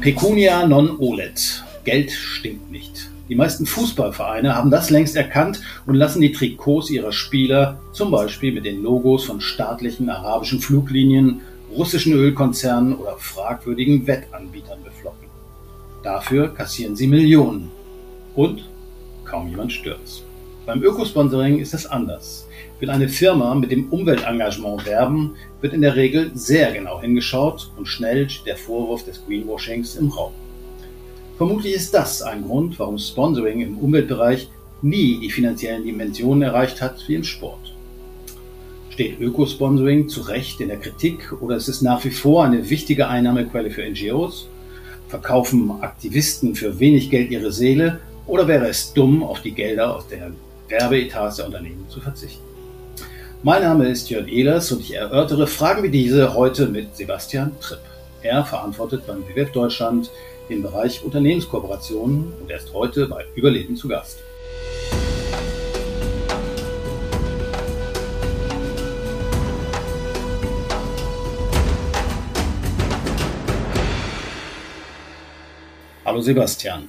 Pecunia 0.00 0.66
non 0.66 0.98
olet. 1.00 1.64
Geld 1.84 2.12
stinkt 2.12 2.70
nicht. 2.70 3.10
Die 3.28 3.34
meisten 3.34 3.66
Fußballvereine 3.66 4.54
haben 4.54 4.70
das 4.70 4.90
längst 4.90 5.16
erkannt 5.16 5.60
und 5.84 5.96
lassen 5.96 6.20
die 6.20 6.30
Trikots 6.30 6.90
ihrer 6.90 7.10
Spieler 7.10 7.80
zum 7.92 8.12
Beispiel 8.12 8.52
mit 8.52 8.64
den 8.64 8.84
Logos 8.84 9.24
von 9.24 9.40
staatlichen 9.40 10.08
arabischen 10.08 10.60
Fluglinien, 10.60 11.40
russischen 11.76 12.12
Ölkonzernen 12.12 12.94
oder 12.94 13.16
fragwürdigen 13.18 14.06
Wettanbietern 14.06 14.84
beflocken. 14.84 15.26
Dafür 16.04 16.54
kassieren 16.54 16.94
sie 16.94 17.08
Millionen. 17.08 17.72
Und 18.36 18.68
kaum 19.24 19.48
jemand 19.48 19.72
stört's. 19.72 20.22
Beim 20.66 20.82
Ökosponsoring 20.84 21.58
ist 21.58 21.74
es 21.74 21.86
anders. 21.86 22.45
Will 22.78 22.90
eine 22.90 23.08
Firma 23.08 23.54
mit 23.54 23.70
dem 23.70 23.88
Umweltengagement 23.88 24.84
werben, 24.84 25.34
wird 25.62 25.72
in 25.72 25.80
der 25.80 25.96
Regel 25.96 26.30
sehr 26.34 26.72
genau 26.72 27.00
hingeschaut 27.00 27.70
und 27.78 27.86
schnell 27.86 28.28
steht 28.28 28.46
der 28.46 28.56
Vorwurf 28.56 29.02
des 29.02 29.24
Greenwashings 29.24 29.96
im 29.96 30.10
Raum. 30.10 30.32
Vermutlich 31.38 31.74
ist 31.74 31.94
das 31.94 32.20
ein 32.20 32.44
Grund, 32.44 32.78
warum 32.78 32.98
Sponsoring 32.98 33.62
im 33.62 33.78
Umweltbereich 33.78 34.50
nie 34.82 35.18
die 35.20 35.30
finanziellen 35.30 35.84
Dimensionen 35.84 36.42
erreicht 36.42 36.82
hat 36.82 37.02
wie 37.08 37.14
im 37.14 37.24
Sport. 37.24 37.74
Steht 38.90 39.20
Ökosponsoring 39.20 40.10
zu 40.10 40.20
Recht 40.22 40.60
in 40.60 40.68
der 40.68 40.78
Kritik 40.78 41.32
oder 41.40 41.56
ist 41.56 41.68
es 41.68 41.80
nach 41.80 42.04
wie 42.04 42.10
vor 42.10 42.44
eine 42.44 42.68
wichtige 42.68 43.08
Einnahmequelle 43.08 43.70
für 43.70 43.88
NGOs? 43.88 44.48
Verkaufen 45.08 45.70
Aktivisten 45.80 46.54
für 46.54 46.78
wenig 46.78 47.08
Geld 47.08 47.30
ihre 47.30 47.52
Seele 47.52 48.00
oder 48.26 48.46
wäre 48.48 48.68
es 48.68 48.92
dumm, 48.92 49.22
auf 49.22 49.40
die 49.40 49.52
Gelder 49.52 49.96
aus 49.96 50.08
der 50.08 50.32
Werbeetats 50.68 51.36
der 51.36 51.46
Unternehmen 51.46 51.86
zu 51.88 52.00
verzichten? 52.00 52.55
Mein 53.42 53.62
Name 53.62 53.86
ist 53.86 54.08
Jörn 54.08 54.28
Ehlers 54.28 54.72
und 54.72 54.80
ich 54.80 54.94
erörtere 54.94 55.46
Fragen 55.46 55.82
wie 55.82 55.90
diese 55.90 56.34
heute 56.34 56.66
mit 56.66 56.96
Sebastian 56.96 57.52
Tripp. 57.60 57.80
Er 58.22 58.44
verantwortet 58.44 59.06
beim 59.06 59.24
WWF 59.28 59.52
Deutschland 59.52 60.10
den 60.48 60.62
Bereich 60.62 61.04
Unternehmenskooperationen 61.04 62.32
und 62.40 62.50
er 62.50 62.56
ist 62.56 62.72
heute 62.72 63.06
bei 63.06 63.24
Überleben 63.34 63.76
zu 63.76 63.88
Gast. 63.88 64.18
Hallo 76.04 76.20
Sebastian. 76.20 76.88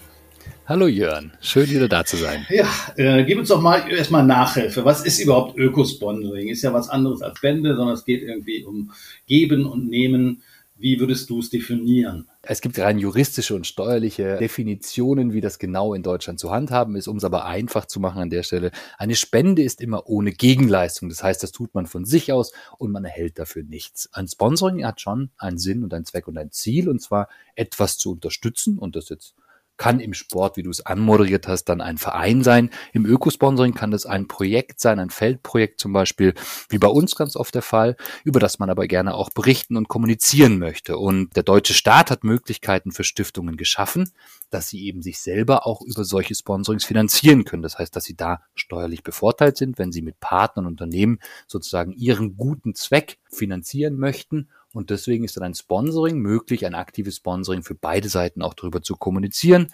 Hallo 0.70 0.88
Jörn, 0.88 1.32
schön 1.40 1.70
wieder 1.70 1.88
da 1.88 2.04
zu 2.04 2.18
sein. 2.18 2.46
Ja, 2.50 2.68
äh, 2.98 3.24
gib 3.24 3.40
uns 3.40 3.48
doch 3.48 3.62
mal 3.62 3.90
erstmal 3.90 4.26
Nachhilfe. 4.26 4.84
Was 4.84 5.06
ist 5.06 5.18
überhaupt 5.18 5.58
Ökosponsoring? 5.58 6.50
Ist 6.50 6.62
ja 6.62 6.74
was 6.74 6.90
anderes 6.90 7.22
als 7.22 7.38
Spende, 7.38 7.74
sondern 7.74 7.96
es 7.96 8.04
geht 8.04 8.22
irgendwie 8.22 8.66
um 8.66 8.92
Geben 9.28 9.66
und 9.66 9.88
Nehmen. 9.88 10.44
Wie 10.76 11.00
würdest 11.00 11.30
du 11.30 11.40
es 11.40 11.50
definieren? 11.50 12.28
Es 12.42 12.60
gibt 12.60 12.78
rein 12.80 12.98
juristische 13.00 13.56
und 13.56 13.66
steuerliche 13.66 14.36
Definitionen, 14.36 15.32
wie 15.32 15.40
das 15.40 15.58
genau 15.58 15.94
in 15.94 16.04
Deutschland 16.04 16.38
zu 16.38 16.52
handhaben 16.52 16.98
ist, 16.98 17.08
um 17.08 17.16
es 17.16 17.24
aber 17.24 17.46
einfach 17.46 17.86
zu 17.86 18.02
machen 18.02 18.22
an 18.22 18.30
der 18.30 18.44
Stelle. 18.44 18.72
Eine 18.98 19.16
Spende 19.16 19.64
ist 19.64 19.80
immer 19.80 20.10
ohne 20.10 20.34
Gegenleistung. 20.34 21.08
Das 21.08 21.24
heißt, 21.24 21.42
das 21.44 21.54
tut 21.54 21.76
man 21.76 21.86
von 21.86 22.04
sich 22.04 22.34
aus 22.34 22.52
und 22.78 22.92
man 22.92 23.06
erhält 23.06 23.40
dafür 23.40 23.64
nichts. 23.64 24.10
Ein 24.12 24.28
Sponsoring 24.28 24.86
hat 24.86 25.00
schon 25.00 25.30
einen 25.38 25.60
Sinn 25.60 25.86
und 25.86 25.94
einen 25.94 26.04
Zweck 26.04 26.28
und 26.28 26.38
ein 26.38 26.52
Ziel, 26.52 26.90
und 26.90 27.02
zwar 27.02 27.30
etwas 27.56 27.98
zu 27.98 28.12
unterstützen 28.12 28.78
und 28.78 28.98
das 28.98 29.08
jetzt 29.08 29.34
kann 29.78 30.00
im 30.00 30.14
Sport, 30.14 30.58
wie 30.58 30.64
du 30.64 30.70
es 30.70 30.86
anmoderiert 30.86 31.48
hast, 31.48 31.66
dann 31.66 31.82
ein 31.82 31.98
Verein 31.98 32.44
sein. 32.44 32.70
Im 32.94 33.06
Ökosponsoring 33.06 33.74
kann 33.74 33.92
das 33.92 34.06
ein 34.06 34.28
Projekt 34.28 34.80
sein, 34.80 35.00
ein 35.00 35.10
Feldprojekt 35.10 35.80
zum 35.80 35.94
Beispiel, 35.94 36.34
wie 36.70 36.78
bei 36.78 36.88
uns 36.88 37.16
ganz 37.16 37.36
oft 37.36 37.54
der 37.56 37.62
Fall, 37.62 37.96
über 38.24 38.40
das 38.40 38.60
man 38.60 38.70
aber 38.70 38.88
gerne 38.88 39.14
auch 39.14 39.30
berichten 39.30 39.78
und 39.78 39.88
kommunizieren 39.88 40.60
möchte. 40.60 40.98
Und 40.98 41.36
der 41.36 41.44
deutsche 41.44 41.74
Staat 41.74 42.12
hat 42.12 42.24
Möglichkeiten 42.24 42.92
für 42.92 43.04
Stiftungen 43.04 43.58
geschaffen, 43.58 44.12
dass 44.50 44.70
sie 44.70 44.86
eben 44.86 45.02
sich 45.02 45.20
selber 45.20 45.68
auch 45.68 45.82
über 45.82 46.04
solche 46.04 46.36
Sponsorings 46.36 46.86
finanzieren 46.86 47.46
können. 47.46 47.64
Das 47.64 47.78
heißt, 47.78 47.96
dass 47.96 48.06
sie 48.06 48.16
da 48.16 48.42
steuerlich 48.56 49.04
bevorteilt 49.04 49.58
sind, 49.58 49.78
wenn 49.78 49.92
sie 49.92 50.02
mit 50.02 50.20
Partnern 50.20 50.66
und 50.66 50.74
Unternehmen 50.74 51.20
sozusagen 51.48 51.92
ihren 51.92 52.38
guten 52.38 52.76
Zweck 52.76 53.18
finanzieren 53.30 53.98
möchten 53.98 54.50
und 54.74 54.90
deswegen 54.90 55.24
ist 55.24 55.38
dann 55.38 55.44
ein 55.44 55.56
Sponsoring 55.56 56.18
möglich, 56.18 56.66
ein 56.66 56.76
aktives 56.76 57.18
Sponsoring 57.18 57.64
für 57.64 57.76
beide 57.76 58.10
Seiten 58.10 58.42
auch 58.42 58.54
darüber 58.54 58.82
zu 58.82 58.96
kommunizieren. 58.96 59.68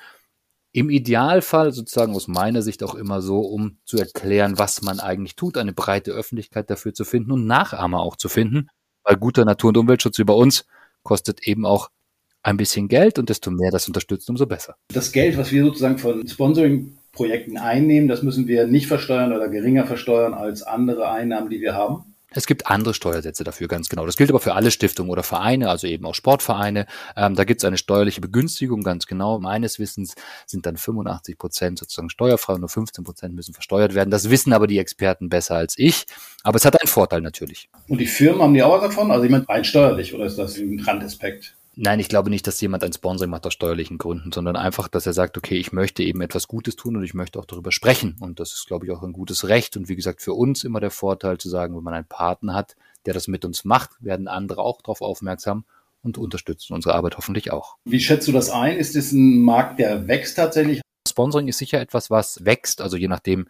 Im 0.72 0.90
Idealfall 0.90 1.72
sozusagen 1.72 2.16
aus 2.16 2.28
meiner 2.28 2.62
Sicht 2.62 2.84
auch 2.84 2.96
immer 2.96 3.22
so, 3.22 3.42
um 3.42 3.78
zu 3.86 3.98
erklären, 3.98 4.58
was 4.58 4.82
man 4.82 5.00
eigentlich 5.00 5.36
tut, 5.36 5.58
eine 5.58 5.74
breite 5.74 6.12
Öffentlichkeit 6.12 6.70
dafür 6.70 6.94
zu 6.94 7.06
finden 7.06 7.32
und 7.32 7.46
Nachahmer 7.46 8.00
auch 8.00 8.16
zu 8.16 8.30
finden. 8.30 8.70
Weil 9.04 9.18
guter 9.18 9.46
Natur- 9.46 9.70
und 9.70 9.78
Umweltschutz 9.78 10.18
über 10.18 10.36
uns 10.36 10.66
kostet 11.04 11.46
eben 11.48 11.66
auch 11.66 11.90
ein 12.42 12.58
bisschen 12.58 12.88
Geld 12.88 13.20
und 13.20 13.30
desto 13.30 13.52
mehr 13.52 13.72
das 13.72 13.88
unterstützt, 13.88 14.30
umso 14.30 14.46
besser. 14.46 14.76
Das 14.90 15.12
Geld, 15.12 15.38
was 15.38 15.52
wir 15.52 15.64
sozusagen 15.64 15.98
von 15.98 16.28
Sponsoring-Projekten 16.28 17.58
einnehmen, 17.58 18.10
das 18.10 18.24
müssen 18.24 18.48
wir 18.48 18.68
nicht 18.68 18.88
versteuern 18.88 19.34
oder 19.34 19.50
geringer 19.50 19.86
versteuern 19.86 20.34
als 20.34 20.64
andere 20.64 21.10
Einnahmen, 21.10 21.50
die 21.50 21.62
wir 21.62 21.74
haben. 21.74 22.13
Es 22.34 22.46
gibt 22.46 22.68
andere 22.68 22.94
Steuersätze 22.94 23.44
dafür, 23.44 23.68
ganz 23.68 23.90
genau. 23.90 24.06
Das 24.06 24.18
gilt 24.18 24.30
aber 24.30 24.40
für 24.40 24.54
alle 24.54 24.72
Stiftungen 24.72 25.12
oder 25.12 25.24
Vereine, 25.24 25.70
also 25.70 25.88
eben 25.88 26.06
auch 26.06 26.16
Sportvereine. 26.16 26.86
Ähm, 27.16 27.36
da 27.36 27.44
gibt 27.44 27.62
es 27.62 27.66
eine 27.66 27.78
steuerliche 27.78 28.22
Begünstigung, 28.22 28.84
ganz 28.84 29.08
genau. 29.08 29.40
Meines 29.40 29.80
Wissens 29.80 30.16
sind 30.46 30.66
dann 30.66 30.78
85 30.78 31.38
Prozent 31.38 31.80
sozusagen 31.80 32.10
steuerfrei 32.10 32.54
und 32.54 32.62
nur 32.62 32.70
15 32.70 33.04
Prozent 33.04 33.36
müssen 33.36 33.54
versteuert 33.54 33.94
werden. 33.94 34.10
Das 34.10 34.30
wissen 34.30 34.54
aber 34.54 34.68
die 34.68 34.80
Experten 34.80 35.30
besser 35.30 35.56
als 35.56 35.76
ich. 35.78 36.06
Aber 36.44 36.58
es 36.58 36.66
hat 36.66 36.80
einen 36.82 36.88
Vorteil 36.88 37.22
natürlich. 37.22 37.70
Und 37.88 38.00
die 38.00 38.06
Firmen 38.06 38.42
haben 38.42 38.54
die 38.54 38.64
auch 38.64 38.74
was 38.74 38.82
davon? 38.82 39.12
Also 39.12 39.24
ich 39.24 39.32
meine 39.32 39.48
rein 39.48 39.64
steuerlich 39.64 40.14
oder 40.14 40.26
ist 40.26 40.38
das 40.38 40.58
ein 40.58 40.80
Randaspekt? 40.80 41.56
Nein, 41.76 42.00
ich 42.00 42.08
glaube 42.08 42.30
nicht, 42.30 42.46
dass 42.46 42.62
jemand 42.62 42.84
ein 42.84 42.94
Sponsoring 42.94 43.32
macht 43.32 43.48
aus 43.48 43.54
steuerlichen 43.54 43.98
Gründen, 43.98 44.32
sondern 44.32 44.56
einfach, 44.56 44.88
dass 44.88 45.08
er 45.08 45.14
sagt, 45.14 45.38
okay, 45.38 45.58
ich 45.58 45.72
möchte 45.72 46.04
eben 46.04 46.22
etwas 46.22 46.48
Gutes 46.48 46.76
tun 46.76 46.96
und 46.96 47.04
ich 47.04 47.16
möchte 47.16 47.40
auch 47.40 47.46
darüber 47.46 47.72
sprechen. 47.72 48.16
Und 48.20 48.40
das 48.40 48.54
ist, 48.54 48.68
glaube 48.68 48.86
ich, 48.86 48.92
auch 48.92 49.02
ein 49.02 49.14
gutes 49.14 49.48
Recht. 49.48 49.76
Und 49.76 49.90
wie 49.90 49.96
gesagt, 49.96 50.22
für 50.22 50.34
uns 50.34 50.64
immer 50.64 50.80
der 50.80 50.92
Vorteil 50.92 51.40
zu 51.40 51.50
sagen, 51.50 51.76
wenn 51.76 51.84
man 51.84 51.96
einen 51.96 52.06
Partner 52.06 52.54
hat, 52.54 52.76
der 53.08 53.16
das 53.16 53.28
mit 53.28 53.44
uns 53.44 53.66
macht, 53.66 53.90
werden 54.00 54.28
andere 54.28 54.62
auch 54.62 54.82
darauf 54.82 55.02
aufmerksam 55.02 55.66
und 56.04 56.20
unterstützen 56.20 56.74
unsere 56.74 56.94
Arbeit 56.94 57.18
hoffentlich 57.18 57.52
auch. 57.52 57.78
Wie 57.86 58.00
schätzt 58.00 58.28
du 58.28 58.32
das 58.32 58.52
ein? 58.52 58.78
Ist 58.78 58.96
es 58.96 59.12
ein 59.12 59.42
Markt, 59.42 59.80
der 59.80 60.08
wächst 60.08 60.36
tatsächlich? 60.36 60.82
Sponsoring 61.08 61.48
ist 61.48 61.58
sicher 61.58 61.82
etwas, 61.82 62.12
was 62.12 62.46
wächst, 62.46 62.82
also 62.82 62.98
je 62.98 63.08
nachdem, 63.08 63.48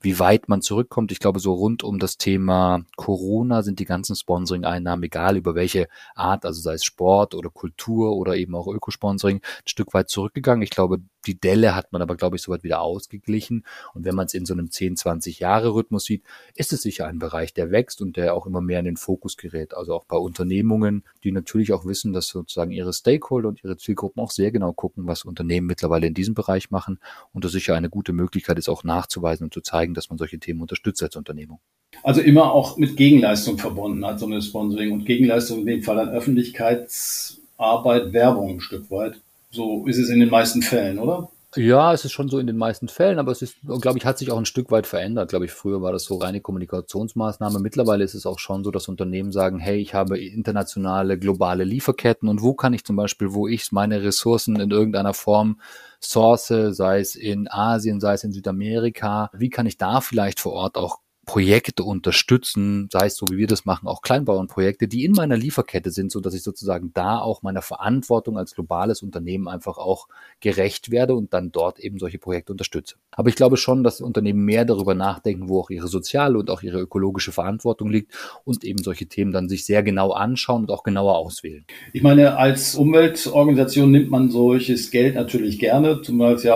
wie 0.00 0.18
weit 0.18 0.48
man 0.48 0.62
zurückkommt. 0.62 1.12
Ich 1.12 1.18
glaube, 1.18 1.40
so 1.40 1.54
rund 1.54 1.82
um 1.82 1.98
das 1.98 2.18
Thema 2.18 2.84
Corona 2.96 3.62
sind 3.62 3.78
die 3.78 3.84
ganzen 3.84 4.16
Sponsoring-Einnahmen, 4.16 5.04
egal 5.04 5.36
über 5.36 5.54
welche 5.54 5.88
Art, 6.14 6.44
also 6.44 6.60
sei 6.60 6.74
es 6.74 6.84
Sport 6.84 7.34
oder 7.34 7.50
Kultur 7.50 8.16
oder 8.16 8.36
eben 8.36 8.54
auch 8.54 8.68
Ökosponsoring, 8.68 9.38
ein 9.38 9.68
Stück 9.68 9.94
weit 9.94 10.08
zurückgegangen. 10.08 10.62
Ich 10.62 10.70
glaube, 10.70 11.00
die 11.26 11.38
Delle 11.38 11.74
hat 11.74 11.92
man 11.92 12.02
aber, 12.02 12.16
glaube 12.16 12.36
ich, 12.36 12.42
soweit 12.42 12.62
wieder 12.62 12.80
ausgeglichen. 12.80 13.64
Und 13.94 14.04
wenn 14.04 14.14
man 14.14 14.26
es 14.26 14.34
in 14.34 14.46
so 14.46 14.54
einem 14.54 14.70
10, 14.70 14.96
20 14.96 15.40
Jahre 15.40 15.74
Rhythmus 15.74 16.04
sieht, 16.04 16.22
ist 16.54 16.72
es 16.72 16.82
sicher 16.82 17.06
ein 17.06 17.18
Bereich, 17.18 17.52
der 17.52 17.70
wächst 17.70 18.00
und 18.00 18.16
der 18.16 18.34
auch 18.34 18.46
immer 18.46 18.60
mehr 18.60 18.78
in 18.78 18.84
den 18.84 18.96
Fokus 18.96 19.36
gerät. 19.36 19.74
Also 19.74 19.94
auch 19.94 20.04
bei 20.04 20.16
Unternehmungen, 20.16 21.04
die 21.24 21.32
natürlich 21.32 21.72
auch 21.72 21.84
wissen, 21.84 22.12
dass 22.12 22.28
sozusagen 22.28 22.70
ihre 22.70 22.92
Stakeholder 22.92 23.48
und 23.48 23.62
ihre 23.64 23.76
Zielgruppen 23.76 24.22
auch 24.22 24.30
sehr 24.30 24.52
genau 24.52 24.72
gucken, 24.72 25.06
was 25.06 25.24
Unternehmen 25.24 25.66
mittlerweile 25.66 26.06
in 26.06 26.14
diesem 26.14 26.34
Bereich 26.34 26.70
machen. 26.70 27.00
Und 27.32 27.44
das 27.44 27.52
sicher 27.52 27.74
eine 27.74 27.90
gute 27.90 28.12
Möglichkeit 28.12 28.58
ist, 28.58 28.68
auch 28.68 28.84
nachzuweisen 28.84 29.44
und 29.44 29.54
zu 29.54 29.60
zeigen, 29.60 29.75
dass 29.94 30.10
man 30.10 30.18
solche 30.18 30.38
Themen 30.38 30.60
unterstützt 30.60 31.02
als 31.02 31.16
Unternehmung. 31.16 31.60
Also 32.02 32.20
immer 32.20 32.52
auch 32.52 32.76
mit 32.76 32.96
Gegenleistung 32.96 33.56
verbunden 33.58 34.04
hat, 34.04 34.18
so 34.20 34.26
eine 34.26 34.42
Sponsoring 34.42 34.92
und 34.92 35.06
Gegenleistung 35.06 35.60
in 35.60 35.66
dem 35.66 35.82
Fall 35.82 35.98
an 35.98 36.10
Öffentlichkeitsarbeit, 36.10 38.12
Werbung 38.12 38.50
ein 38.50 38.60
Stück 38.60 38.90
weit. 38.90 39.14
So 39.50 39.86
ist 39.86 39.96
es 39.98 40.10
in 40.10 40.20
den 40.20 40.28
meisten 40.28 40.60
Fällen, 40.62 40.98
oder? 40.98 41.30
Ja, 41.56 41.94
es 41.94 42.04
ist 42.04 42.12
schon 42.12 42.28
so 42.28 42.38
in 42.38 42.46
den 42.46 42.58
meisten 42.58 42.86
Fällen, 42.86 43.18
aber 43.18 43.32
es 43.32 43.40
ist, 43.40 43.56
glaube 43.80 43.96
ich, 43.96 44.04
hat 44.04 44.18
sich 44.18 44.30
auch 44.30 44.36
ein 44.36 44.44
Stück 44.44 44.70
weit 44.70 44.86
verändert. 44.86 45.30
Glaube 45.30 45.46
ich, 45.46 45.52
früher 45.52 45.80
war 45.80 45.90
das 45.90 46.04
so 46.04 46.16
reine 46.16 46.42
Kommunikationsmaßnahme. 46.42 47.60
Mittlerweile 47.60 48.04
ist 48.04 48.12
es 48.12 48.26
auch 48.26 48.38
schon 48.38 48.62
so, 48.62 48.70
dass 48.70 48.88
Unternehmen 48.88 49.32
sagen, 49.32 49.58
hey, 49.58 49.78
ich 49.78 49.94
habe 49.94 50.18
internationale, 50.18 51.18
globale 51.18 51.64
Lieferketten 51.64 52.28
und 52.28 52.42
wo 52.42 52.52
kann 52.52 52.74
ich 52.74 52.84
zum 52.84 52.96
Beispiel, 52.96 53.32
wo 53.32 53.48
ich 53.48 53.72
meine 53.72 54.02
Ressourcen 54.02 54.60
in 54.60 54.70
irgendeiner 54.70 55.14
Form 55.14 55.58
source, 55.98 56.48
sei 56.48 57.00
es 57.00 57.14
in 57.14 57.48
Asien, 57.50 58.00
sei 58.00 58.12
es 58.12 58.24
in 58.24 58.32
Südamerika, 58.32 59.30
wie 59.32 59.48
kann 59.48 59.64
ich 59.64 59.78
da 59.78 60.02
vielleicht 60.02 60.40
vor 60.40 60.52
Ort 60.52 60.76
auch 60.76 60.98
Projekte 61.26 61.82
unterstützen, 61.82 62.88
sei 62.92 63.06
es 63.06 63.16
so 63.16 63.26
wie 63.28 63.36
wir 63.36 63.48
das 63.48 63.64
machen, 63.64 63.88
auch 63.88 64.00
Kleinbauernprojekte, 64.00 64.86
die 64.86 65.04
in 65.04 65.10
meiner 65.10 65.36
Lieferkette 65.36 65.90
sind, 65.90 66.12
so 66.12 66.20
dass 66.20 66.34
ich 66.34 66.44
sozusagen 66.44 66.92
da 66.94 67.18
auch 67.18 67.42
meiner 67.42 67.62
Verantwortung 67.62 68.38
als 68.38 68.54
globales 68.54 69.02
Unternehmen 69.02 69.48
einfach 69.48 69.76
auch 69.76 70.06
gerecht 70.40 70.92
werde 70.92 71.16
und 71.16 71.34
dann 71.34 71.50
dort 71.50 71.80
eben 71.80 71.98
solche 71.98 72.18
Projekte 72.18 72.52
unterstütze. 72.52 72.94
Aber 73.10 73.28
ich 73.28 73.34
glaube 73.34 73.56
schon, 73.56 73.82
dass 73.82 74.00
Unternehmen 74.00 74.44
mehr 74.44 74.64
darüber 74.64 74.94
nachdenken, 74.94 75.48
wo 75.48 75.60
auch 75.60 75.70
ihre 75.70 75.88
soziale 75.88 76.38
und 76.38 76.48
auch 76.48 76.62
ihre 76.62 76.80
ökologische 76.80 77.32
Verantwortung 77.32 77.90
liegt 77.90 78.12
und 78.44 78.62
eben 78.62 78.82
solche 78.82 79.06
Themen 79.06 79.32
dann 79.32 79.48
sich 79.48 79.66
sehr 79.66 79.82
genau 79.82 80.12
anschauen 80.12 80.62
und 80.62 80.70
auch 80.70 80.84
genauer 80.84 81.16
auswählen. 81.18 81.66
Ich 81.92 82.02
meine, 82.02 82.36
als 82.36 82.76
Umweltorganisation 82.76 83.90
nimmt 83.90 84.10
man 84.10 84.30
solches 84.30 84.92
Geld 84.92 85.16
natürlich 85.16 85.58
gerne, 85.58 86.02
zumal 86.02 86.34
es 86.34 86.44
ja 86.44 86.54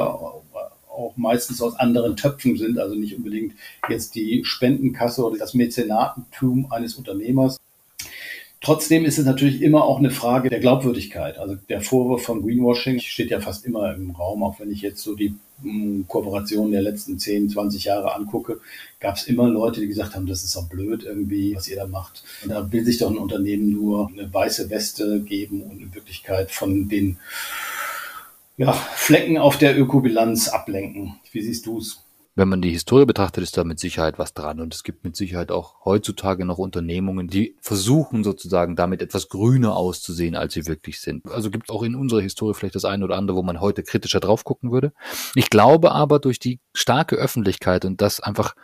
auch 1.00 1.16
meistens 1.16 1.60
aus 1.62 1.74
anderen 1.76 2.16
Töpfen 2.16 2.56
sind, 2.56 2.78
also 2.78 2.94
nicht 2.94 3.16
unbedingt 3.16 3.54
jetzt 3.88 4.14
die 4.14 4.44
Spendenkasse 4.44 5.24
oder 5.24 5.38
das 5.38 5.54
Mäzenatentum 5.54 6.70
eines 6.70 6.94
Unternehmers. 6.94 7.58
Trotzdem 8.62 9.06
ist 9.06 9.18
es 9.18 9.24
natürlich 9.24 9.62
immer 9.62 9.84
auch 9.84 9.98
eine 9.98 10.10
Frage 10.10 10.50
der 10.50 10.60
Glaubwürdigkeit. 10.60 11.38
Also 11.38 11.56
der 11.70 11.80
Vorwurf 11.80 12.24
von 12.24 12.42
Greenwashing 12.42 13.00
steht 13.00 13.30
ja 13.30 13.40
fast 13.40 13.64
immer 13.64 13.94
im 13.94 14.10
Raum, 14.10 14.42
auch 14.42 14.60
wenn 14.60 14.70
ich 14.70 14.82
jetzt 14.82 15.02
so 15.02 15.14
die 15.14 15.34
hm, 15.62 16.04
Kooperationen 16.06 16.70
der 16.70 16.82
letzten 16.82 17.18
10, 17.18 17.48
20 17.48 17.84
Jahre 17.84 18.14
angucke, 18.14 18.60
gab 18.98 19.16
es 19.16 19.24
immer 19.24 19.48
Leute, 19.48 19.80
die 19.80 19.88
gesagt 19.88 20.14
haben, 20.14 20.26
das 20.26 20.44
ist 20.44 20.54
doch 20.56 20.68
blöd 20.68 21.04
irgendwie, 21.04 21.56
was 21.56 21.68
ihr 21.68 21.76
da 21.76 21.86
macht. 21.86 22.22
Und 22.42 22.50
da 22.50 22.70
will 22.70 22.84
sich 22.84 22.98
doch 22.98 23.10
ein 23.10 23.16
Unternehmen 23.16 23.70
nur 23.70 24.08
eine 24.08 24.32
weiße 24.32 24.68
Weste 24.68 25.20
geben 25.20 25.62
und 25.62 25.80
in 25.80 25.94
Wirklichkeit 25.94 26.50
von 26.50 26.90
den 26.90 27.16
ja, 28.60 28.72
Flecken 28.72 29.38
auf 29.38 29.58
der 29.58 29.78
Ökobilanz 29.78 30.48
ablenken. 30.48 31.18
Wie 31.32 31.42
siehst 31.42 31.66
du 31.66 31.78
es? 31.78 32.04
wenn 32.36 32.48
man 32.48 32.62
die 32.62 32.70
Historie 32.70 33.04
betrachtet, 33.04 33.42
ist 33.42 33.58
da 33.58 33.64
mit 33.64 33.78
Sicherheit 33.78 34.18
was 34.18 34.32
dran. 34.32 34.60
Und 34.60 34.72
es 34.72 34.82
gibt 34.82 35.04
mit 35.04 35.14
Sicherheit 35.14 35.52
auch 35.52 35.84
heutzutage 35.84 36.46
noch 36.46 36.56
Unternehmungen, 36.56 37.28
die 37.28 37.56
versuchen 37.60 38.24
sozusagen 38.24 38.76
damit 38.76 39.02
etwas 39.02 39.28
grüner 39.28 39.76
auszusehen, 39.76 40.36
als 40.36 40.54
sie 40.54 40.66
wirklich 40.66 41.00
sind. 41.00 41.30
Also 41.30 41.50
gibt 41.50 41.68
es 41.68 41.74
auch 41.74 41.82
in 41.82 41.94
unserer 41.94 42.22
Historie 42.22 42.54
vielleicht 42.54 42.76
das 42.76 42.86
eine 42.86 43.04
oder 43.04 43.16
andere, 43.16 43.36
wo 43.36 43.42
man 43.42 43.60
heute 43.60 43.82
kritischer 43.82 44.20
drauf 44.20 44.44
gucken 44.44 44.72
würde. 44.72 44.92
Ich 45.34 45.50
glaube 45.50 45.92
aber 45.92 46.18
durch 46.18 46.38
die 46.38 46.60
starke 46.72 47.16
Öffentlichkeit 47.16 47.84
und 47.84 48.00
das 48.00 48.20
einfach 48.20 48.54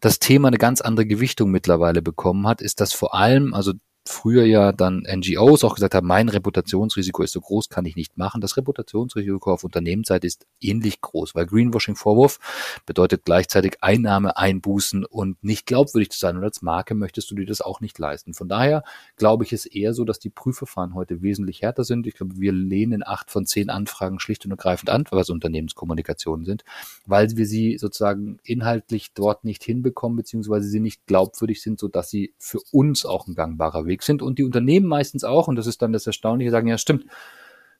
das 0.00 0.18
Thema 0.18 0.48
eine 0.48 0.58
ganz 0.58 0.80
andere 0.80 1.06
Gewichtung 1.06 1.50
mittlerweile 1.52 2.02
bekommen 2.02 2.48
hat, 2.48 2.60
ist 2.60 2.80
das 2.80 2.92
vor 2.92 3.14
allem, 3.14 3.54
also 3.54 3.72
früher 4.04 4.44
ja 4.44 4.72
dann 4.72 5.06
NGOs 5.08 5.64
auch 5.64 5.74
gesagt 5.74 5.94
haben, 5.94 6.06
mein 6.06 6.28
Reputationsrisiko 6.28 7.22
ist 7.22 7.32
so 7.32 7.40
groß, 7.40 7.68
kann 7.68 7.84
ich 7.84 7.94
nicht 7.94 8.16
machen. 8.18 8.40
Das 8.40 8.56
Reputationsrisiko 8.56 9.52
auf 9.52 9.64
Unternehmensseite 9.64 10.26
ist 10.26 10.46
ähnlich 10.60 11.00
groß, 11.00 11.34
weil 11.34 11.46
Greenwashing-Vorwurf 11.46 12.38
bedeutet 12.84 13.24
gleichzeitig 13.24 13.76
Einnahme 13.80 14.36
einbußen 14.36 15.04
und 15.04 15.42
nicht 15.44 15.66
glaubwürdig 15.66 16.10
zu 16.10 16.18
sein. 16.18 16.36
Und 16.36 16.44
als 16.44 16.62
Marke 16.62 16.94
möchtest 16.94 17.30
du 17.30 17.36
dir 17.36 17.46
das 17.46 17.60
auch 17.60 17.80
nicht 17.80 17.98
leisten. 17.98 18.34
Von 18.34 18.48
daher 18.48 18.82
glaube 19.16 19.44
ich 19.44 19.52
es 19.52 19.66
eher 19.66 19.94
so, 19.94 20.04
dass 20.04 20.18
die 20.18 20.30
Prüfverfahren 20.30 20.94
heute 20.94 21.22
wesentlich 21.22 21.62
härter 21.62 21.84
sind. 21.84 22.06
Ich 22.06 22.14
glaube, 22.14 22.38
wir 22.38 22.52
lehnen 22.52 23.02
acht 23.06 23.30
von 23.30 23.46
zehn 23.46 23.70
Anfragen 23.70 24.18
schlicht 24.18 24.44
und 24.44 24.50
ergreifend 24.50 24.90
an, 24.90 25.04
was 25.10 25.30
Unternehmenskommunikation 25.30 26.44
sind, 26.44 26.64
weil 27.06 27.36
wir 27.36 27.46
sie 27.46 27.78
sozusagen 27.78 28.38
inhaltlich 28.42 29.12
dort 29.14 29.44
nicht 29.44 29.62
hinbekommen, 29.62 30.16
beziehungsweise 30.16 30.68
sie 30.68 30.80
nicht 30.80 31.06
glaubwürdig 31.06 31.62
sind, 31.62 31.78
sodass 31.78 32.10
sie 32.10 32.34
für 32.38 32.58
uns 32.72 33.06
auch 33.06 33.28
ein 33.28 33.34
gangbarer 33.34 33.86
Weg 33.86 33.91
unterwegs 33.92 34.06
sind 34.06 34.22
und 34.22 34.38
die 34.38 34.44
Unternehmen 34.44 34.86
meistens 34.86 35.24
auch, 35.24 35.48
und 35.48 35.56
das 35.56 35.66
ist 35.66 35.82
dann 35.82 35.92
das 35.92 36.06
Erstaunliche, 36.06 36.50
sagen, 36.50 36.68
ja 36.68 36.78
stimmt, 36.78 37.04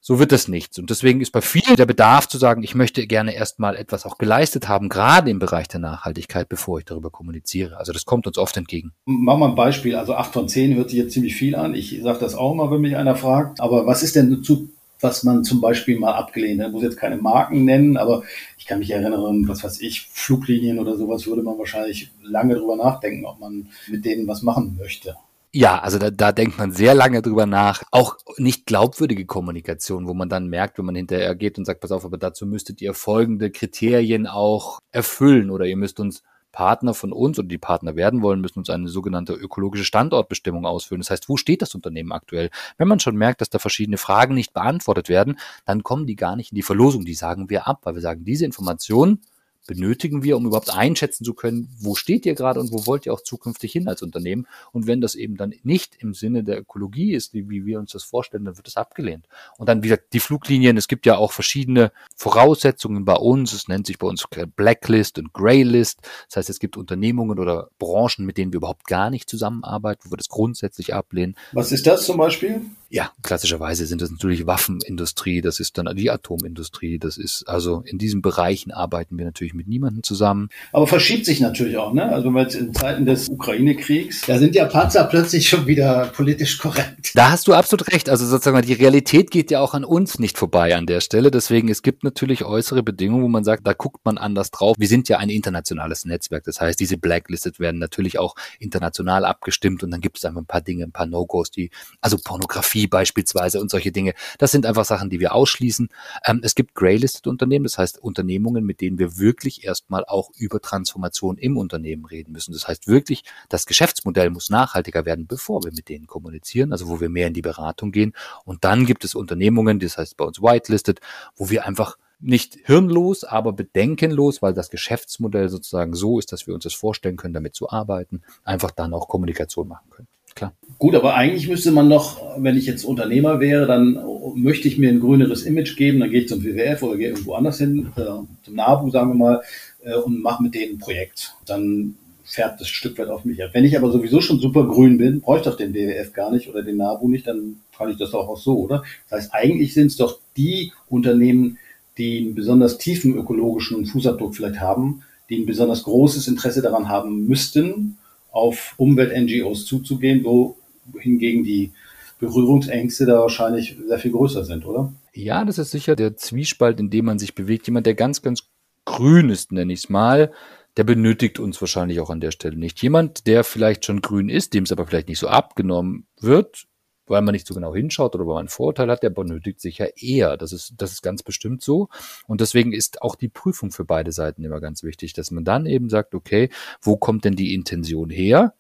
so 0.04 0.18
wird 0.18 0.32
das 0.32 0.48
nichts. 0.48 0.80
Und 0.80 0.90
deswegen 0.90 1.20
ist 1.20 1.30
bei 1.30 1.40
vielen 1.40 1.76
der 1.76 1.86
Bedarf 1.86 2.28
zu 2.28 2.36
sagen, 2.36 2.64
ich 2.64 2.74
möchte 2.74 3.06
gerne 3.06 3.34
erstmal 3.34 3.76
etwas 3.76 4.04
auch 4.04 4.18
geleistet 4.18 4.68
haben, 4.68 4.88
gerade 4.88 5.30
im 5.30 5.38
Bereich 5.38 5.68
der 5.68 5.78
Nachhaltigkeit, 5.78 6.48
bevor 6.48 6.80
ich 6.80 6.84
darüber 6.84 7.10
kommuniziere. 7.10 7.76
Also 7.76 7.92
das 7.92 8.04
kommt 8.04 8.26
uns 8.26 8.36
oft 8.36 8.56
entgegen. 8.56 8.92
Machen 9.04 9.40
wir 9.40 9.48
ein 9.48 9.54
Beispiel. 9.54 9.94
Also 9.94 10.14
acht 10.14 10.32
von 10.32 10.48
zehn 10.48 10.74
hört 10.74 10.90
sich 10.90 10.98
jetzt 10.98 11.12
ziemlich 11.12 11.36
viel 11.36 11.54
an. 11.54 11.74
Ich 11.74 12.00
sage 12.02 12.18
das 12.18 12.34
auch 12.34 12.52
mal, 12.52 12.68
wenn 12.72 12.80
mich 12.80 12.96
einer 12.96 13.14
fragt. 13.14 13.60
Aber 13.60 13.86
was 13.86 14.02
ist 14.02 14.16
denn 14.16 14.42
zu 14.42 14.70
was 15.02 15.24
man 15.24 15.44
zum 15.44 15.60
Beispiel 15.60 15.98
mal 15.98 16.14
abgelehnt 16.14 16.60
hat. 16.60 16.68
Ich 16.68 16.72
muss 16.72 16.82
jetzt 16.82 16.96
keine 16.96 17.16
Marken 17.16 17.64
nennen, 17.64 17.96
aber 17.96 18.22
ich 18.56 18.66
kann 18.66 18.78
mich 18.78 18.90
erinnern, 18.90 19.48
was 19.48 19.64
weiß 19.64 19.80
ich, 19.80 20.02
Fluglinien 20.02 20.78
oder 20.78 20.96
sowas 20.96 21.26
würde 21.26 21.42
man 21.42 21.58
wahrscheinlich 21.58 22.10
lange 22.22 22.54
drüber 22.54 22.76
nachdenken, 22.76 23.26
ob 23.26 23.40
man 23.40 23.68
mit 23.88 24.04
denen 24.04 24.28
was 24.28 24.42
machen 24.42 24.76
möchte. 24.78 25.16
Ja, 25.54 25.80
also 25.80 25.98
da, 25.98 26.10
da 26.10 26.32
denkt 26.32 26.56
man 26.56 26.72
sehr 26.72 26.94
lange 26.94 27.20
drüber 27.20 27.44
nach. 27.44 27.82
Auch 27.90 28.16
nicht 28.38 28.64
glaubwürdige 28.64 29.26
Kommunikation, 29.26 30.08
wo 30.08 30.14
man 30.14 30.30
dann 30.30 30.48
merkt, 30.48 30.78
wenn 30.78 30.86
man 30.86 30.94
hinterher 30.94 31.34
geht 31.34 31.58
und 31.58 31.66
sagt, 31.66 31.80
pass 31.80 31.92
auf, 31.92 32.06
aber 32.06 32.16
dazu 32.16 32.46
müsstet 32.46 32.80
ihr 32.80 32.94
folgende 32.94 33.50
Kriterien 33.50 34.26
auch 34.26 34.78
erfüllen 34.92 35.50
oder 35.50 35.66
ihr 35.66 35.76
müsst 35.76 36.00
uns 36.00 36.22
Partner 36.52 36.94
von 36.94 37.12
uns 37.12 37.38
oder 37.38 37.48
die 37.48 37.58
Partner 37.58 37.96
werden 37.96 38.22
wollen, 38.22 38.40
müssen 38.40 38.60
uns 38.60 38.70
eine 38.70 38.88
sogenannte 38.88 39.34
ökologische 39.34 39.84
Standortbestimmung 39.84 40.64
ausfüllen. 40.64 41.00
Das 41.00 41.10
heißt, 41.10 41.28
wo 41.28 41.36
steht 41.36 41.60
das 41.60 41.74
Unternehmen 41.74 42.12
aktuell? 42.12 42.50
Wenn 42.78 42.88
man 42.88 43.00
schon 43.00 43.16
merkt, 43.16 43.42
dass 43.42 43.50
da 43.50 43.58
verschiedene 43.58 43.98
Fragen 43.98 44.34
nicht 44.34 44.54
beantwortet 44.54 45.08
werden, 45.10 45.38
dann 45.66 45.82
kommen 45.82 46.06
die 46.06 46.16
gar 46.16 46.36
nicht 46.36 46.52
in 46.52 46.56
die 46.56 46.62
Verlosung. 46.62 47.04
Die 47.04 47.14
sagen 47.14 47.50
wir 47.50 47.66
ab, 47.66 47.80
weil 47.82 47.94
wir 47.94 48.02
sagen, 48.02 48.24
diese 48.24 48.44
Informationen 48.44 49.20
benötigen 49.66 50.22
wir, 50.22 50.36
um 50.36 50.46
überhaupt 50.46 50.72
einschätzen 50.74 51.24
zu 51.24 51.34
können, 51.34 51.68
wo 51.78 51.94
steht 51.94 52.26
ihr 52.26 52.34
gerade 52.34 52.60
und 52.60 52.72
wo 52.72 52.86
wollt 52.86 53.06
ihr 53.06 53.12
auch 53.12 53.22
zukünftig 53.22 53.72
hin 53.72 53.88
als 53.88 54.02
Unternehmen. 54.02 54.46
Und 54.72 54.86
wenn 54.86 55.00
das 55.00 55.14
eben 55.14 55.36
dann 55.36 55.54
nicht 55.62 55.96
im 56.00 56.14
Sinne 56.14 56.44
der 56.44 56.58
Ökologie 56.58 57.12
ist, 57.14 57.34
wie 57.34 57.64
wir 57.64 57.78
uns 57.78 57.92
das 57.92 58.04
vorstellen, 58.04 58.44
dann 58.44 58.56
wird 58.56 58.68
es 58.68 58.76
abgelehnt. 58.76 59.26
Und 59.58 59.68
dann 59.68 59.82
wieder 59.82 59.98
die 60.12 60.20
Fluglinien, 60.20 60.76
es 60.76 60.88
gibt 60.88 61.06
ja 61.06 61.16
auch 61.16 61.32
verschiedene 61.32 61.92
Voraussetzungen 62.16 63.04
bei 63.04 63.14
uns. 63.14 63.52
Es 63.52 63.68
nennt 63.68 63.86
sich 63.86 63.98
bei 63.98 64.06
uns 64.06 64.24
Blacklist 64.56 65.18
und 65.18 65.32
Greylist. 65.32 66.00
Das 66.28 66.36
heißt, 66.36 66.50
es 66.50 66.58
gibt 66.58 66.76
Unternehmungen 66.76 67.38
oder 67.38 67.70
Branchen, 67.78 68.26
mit 68.26 68.38
denen 68.38 68.52
wir 68.52 68.58
überhaupt 68.58 68.86
gar 68.86 69.10
nicht 69.10 69.28
zusammenarbeiten, 69.28 70.02
wo 70.04 70.12
wir 70.12 70.16
das 70.16 70.28
grundsätzlich 70.28 70.94
ablehnen. 70.94 71.36
Was 71.52 71.72
ist 71.72 71.86
das 71.86 72.04
zum 72.04 72.16
Beispiel? 72.16 72.62
Ja, 72.94 73.10
klassischerweise 73.22 73.86
sind 73.86 74.02
das 74.02 74.10
natürlich 74.10 74.46
Waffenindustrie, 74.46 75.40
das 75.40 75.60
ist 75.60 75.78
dann 75.78 75.96
die 75.96 76.10
Atomindustrie, 76.10 76.98
das 76.98 77.16
ist 77.16 77.48
also 77.48 77.82
in 77.86 77.96
diesen 77.96 78.20
Bereichen 78.20 78.70
arbeiten 78.70 79.16
wir 79.16 79.24
natürlich 79.24 79.54
mit 79.54 79.66
niemandem 79.66 80.02
zusammen. 80.02 80.50
Aber 80.74 80.86
verschiebt 80.86 81.24
sich 81.24 81.40
natürlich 81.40 81.78
auch, 81.78 81.94
ne? 81.94 82.12
Also 82.12 82.34
weil 82.34 82.54
in 82.54 82.74
Zeiten 82.74 83.06
des 83.06 83.30
Ukraine-Kriegs, 83.30 84.26
da 84.26 84.38
sind 84.38 84.54
ja 84.54 84.66
Panzer 84.66 85.04
plötzlich 85.04 85.48
schon 85.48 85.66
wieder 85.66 86.12
politisch 86.14 86.58
korrekt. 86.58 87.12
Da 87.14 87.30
hast 87.30 87.48
du 87.48 87.54
absolut 87.54 87.90
recht. 87.90 88.10
Also 88.10 88.26
sozusagen 88.26 88.60
die 88.60 88.74
Realität 88.74 89.30
geht 89.30 89.50
ja 89.50 89.60
auch 89.60 89.72
an 89.72 89.84
uns 89.84 90.18
nicht 90.18 90.36
vorbei 90.36 90.76
an 90.76 90.84
der 90.84 91.00
Stelle. 91.00 91.30
Deswegen 91.30 91.70
es 91.70 91.80
gibt 91.80 92.04
natürlich 92.04 92.44
äußere 92.44 92.82
Bedingungen, 92.82 93.24
wo 93.24 93.28
man 93.28 93.42
sagt, 93.44 93.66
da 93.66 93.72
guckt 93.72 94.04
man 94.04 94.18
anders 94.18 94.50
drauf. 94.50 94.76
Wir 94.78 94.88
sind 94.88 95.08
ja 95.08 95.16
ein 95.16 95.30
internationales 95.30 96.04
Netzwerk, 96.04 96.44
das 96.44 96.60
heißt, 96.60 96.78
diese 96.78 96.98
Blacklisted 96.98 97.58
werden 97.58 97.78
natürlich 97.78 98.18
auch 98.18 98.34
international 98.58 99.24
abgestimmt 99.24 99.82
und 99.82 99.90
dann 99.90 100.02
gibt 100.02 100.18
es 100.18 100.26
einfach 100.26 100.42
ein 100.42 100.46
paar 100.46 100.60
Dinge, 100.60 100.84
ein 100.84 100.92
paar 100.92 101.06
No-Gos, 101.06 101.50
die 101.50 101.70
also 102.02 102.18
Pornografie 102.22 102.81
Technologie 102.82 102.86
beispielsweise 102.86 103.60
und 103.60 103.70
solche 103.70 103.92
Dinge. 103.92 104.14
Das 104.38 104.50
sind 104.50 104.66
einfach 104.66 104.84
Sachen, 104.84 105.10
die 105.10 105.20
wir 105.20 105.34
ausschließen. 105.34 105.88
Ähm, 106.26 106.40
es 106.42 106.54
gibt 106.54 106.74
greylisted 106.74 107.26
Unternehmen, 107.26 107.64
das 107.64 107.78
heißt 107.78 107.98
Unternehmungen, 107.98 108.64
mit 108.64 108.80
denen 108.80 108.98
wir 108.98 109.18
wirklich 109.18 109.64
erstmal 109.64 110.04
auch 110.04 110.30
über 110.36 110.60
Transformation 110.60 111.38
im 111.38 111.56
Unternehmen 111.56 112.04
reden 112.04 112.32
müssen. 112.32 112.52
Das 112.52 112.68
heißt 112.68 112.88
wirklich, 112.88 113.24
das 113.48 113.66
Geschäftsmodell 113.66 114.30
muss 114.30 114.50
nachhaltiger 114.50 115.04
werden, 115.04 115.26
bevor 115.26 115.62
wir 115.64 115.72
mit 115.72 115.88
denen 115.88 116.06
kommunizieren, 116.06 116.72
also 116.72 116.88
wo 116.88 117.00
wir 117.00 117.08
mehr 117.08 117.28
in 117.28 117.34
die 117.34 117.42
Beratung 117.42 117.92
gehen. 117.92 118.12
Und 118.44 118.64
dann 118.64 118.86
gibt 118.86 119.04
es 119.04 119.14
Unternehmungen, 119.14 119.78
das 119.78 119.98
heißt 119.98 120.16
bei 120.16 120.24
uns 120.24 120.40
whitelisted, 120.40 121.00
wo 121.36 121.50
wir 121.50 121.66
einfach 121.66 121.96
nicht 122.24 122.56
hirnlos, 122.64 123.24
aber 123.24 123.52
bedenkenlos, 123.52 124.42
weil 124.42 124.54
das 124.54 124.70
Geschäftsmodell 124.70 125.48
sozusagen 125.48 125.92
so 125.92 126.20
ist, 126.20 126.30
dass 126.30 126.46
wir 126.46 126.54
uns 126.54 126.62
das 126.62 126.74
vorstellen 126.74 127.16
können, 127.16 127.34
damit 127.34 127.54
zu 127.56 127.68
arbeiten, 127.68 128.22
einfach 128.44 128.70
dann 128.70 128.94
auch 128.94 129.08
Kommunikation 129.08 129.66
machen 129.66 129.90
können 129.90 130.06
klar. 130.34 130.52
Gut, 130.78 130.94
aber 130.94 131.14
eigentlich 131.14 131.48
müsste 131.48 131.70
man 131.70 131.88
noch, 131.88 132.20
wenn 132.38 132.56
ich 132.56 132.66
jetzt 132.66 132.84
Unternehmer 132.84 133.40
wäre, 133.40 133.66
dann 133.66 133.98
möchte 134.34 134.68
ich 134.68 134.78
mir 134.78 134.90
ein 134.90 135.00
grüneres 135.00 135.42
Image 135.44 135.76
geben, 135.76 136.00
dann 136.00 136.10
gehe 136.10 136.22
ich 136.22 136.28
zum 136.28 136.42
WWF 136.42 136.82
oder 136.82 136.96
gehe 136.96 137.08
irgendwo 137.10 137.34
anders 137.34 137.58
hin, 137.58 137.92
äh, 137.96 138.02
zum 138.44 138.54
NABU, 138.54 138.90
sagen 138.90 139.10
wir 139.10 139.14
mal, 139.14 139.42
äh, 139.84 139.94
und 139.94 140.20
mache 140.20 140.42
mit 140.42 140.54
denen 140.54 140.74
ein 140.74 140.78
Projekt. 140.78 141.34
Dann 141.46 141.94
fährt 142.24 142.60
das 142.60 142.68
Stück 142.68 142.98
weit 142.98 143.08
auf 143.08 143.24
mich 143.24 143.42
ab. 143.42 143.50
Wenn 143.52 143.64
ich 143.64 143.76
aber 143.76 143.92
sowieso 143.92 144.20
schon 144.20 144.40
super 144.40 144.66
grün 144.66 144.98
bin, 144.98 145.20
bräuchte 145.20 145.48
ich 145.48 145.52
doch 145.52 145.58
den 145.58 145.74
WWF 145.74 146.12
gar 146.12 146.32
nicht 146.32 146.48
oder 146.48 146.62
den 146.62 146.78
NABU 146.78 147.08
nicht, 147.08 147.26
dann 147.26 147.60
kann 147.76 147.90
ich 147.90 147.98
das 147.98 148.12
doch 148.12 148.28
auch 148.28 148.38
so, 148.38 148.58
oder? 148.58 148.84
Das 149.10 149.20
heißt, 149.20 149.34
eigentlich 149.34 149.74
sind 149.74 149.88
es 149.88 149.96
doch 149.96 150.18
die 150.36 150.72
Unternehmen, 150.88 151.58
die 151.98 152.18
einen 152.18 152.34
besonders 152.34 152.78
tiefen 152.78 153.16
ökologischen 153.16 153.84
Fußabdruck 153.86 154.34
vielleicht 154.34 154.60
haben, 154.60 155.02
die 155.28 155.38
ein 155.38 155.46
besonders 155.46 155.82
großes 155.82 156.26
Interesse 156.28 156.62
daran 156.62 156.88
haben 156.88 157.26
müssten, 157.26 157.98
auf 158.32 158.74
Umwelt-NGOs 158.78 159.66
zuzugehen, 159.66 160.24
wo 160.24 160.56
hingegen 160.98 161.44
die 161.44 161.72
Berührungsängste 162.18 163.06
da 163.06 163.20
wahrscheinlich 163.20 163.76
sehr 163.86 163.98
viel 163.98 164.12
größer 164.12 164.44
sind, 164.44 164.66
oder? 164.66 164.92
Ja, 165.14 165.44
das 165.44 165.58
ist 165.58 165.70
sicher 165.70 165.94
der 165.94 166.16
Zwiespalt, 166.16 166.80
in 166.80 166.90
dem 166.90 167.04
man 167.04 167.18
sich 167.18 167.34
bewegt. 167.34 167.66
Jemand, 167.66 167.86
der 167.86 167.94
ganz, 167.94 168.22
ganz 168.22 168.48
grün 168.84 169.28
ist, 169.28 169.52
nenne 169.52 169.72
ich 169.72 169.80
es 169.80 169.88
mal, 169.88 170.32
der 170.76 170.84
benötigt 170.84 171.38
uns 171.38 171.60
wahrscheinlich 171.60 172.00
auch 172.00 172.10
an 172.10 172.20
der 172.20 172.30
Stelle 172.30 172.56
nicht. 172.56 172.82
Jemand, 172.82 173.26
der 173.26 173.44
vielleicht 173.44 173.84
schon 173.84 174.00
grün 174.00 174.28
ist, 174.28 174.54
dem 174.54 174.64
es 174.64 174.72
aber 174.72 174.86
vielleicht 174.86 175.08
nicht 175.08 175.18
so 175.18 175.28
abgenommen 175.28 176.06
wird, 176.20 176.66
weil 177.12 177.22
man 177.22 177.34
nicht 177.34 177.46
so 177.46 177.54
genau 177.54 177.74
hinschaut 177.74 178.14
oder 178.14 178.26
weil 178.26 178.34
man 178.34 178.40
einen 178.40 178.48
Vorteil 178.48 178.90
hat, 178.90 179.02
der 179.02 179.10
benötigt 179.10 179.60
sich 179.60 179.78
ja 179.78 179.86
eher. 179.96 180.38
Das 180.38 180.50
ist, 180.52 180.72
das 180.78 180.92
ist 180.92 181.02
ganz 181.02 181.22
bestimmt 181.22 181.62
so. 181.62 181.90
Und 182.26 182.40
deswegen 182.40 182.72
ist 182.72 183.02
auch 183.02 183.16
die 183.16 183.28
Prüfung 183.28 183.70
für 183.70 183.84
beide 183.84 184.12
Seiten 184.12 184.42
immer 184.42 184.60
ganz 184.60 184.82
wichtig, 184.82 185.12
dass 185.12 185.30
man 185.30 185.44
dann 185.44 185.66
eben 185.66 185.90
sagt, 185.90 186.14
okay, 186.14 186.48
wo 186.80 186.96
kommt 186.96 187.26
denn 187.26 187.36
die 187.36 187.54
Intention 187.54 188.08
her? 188.08 188.54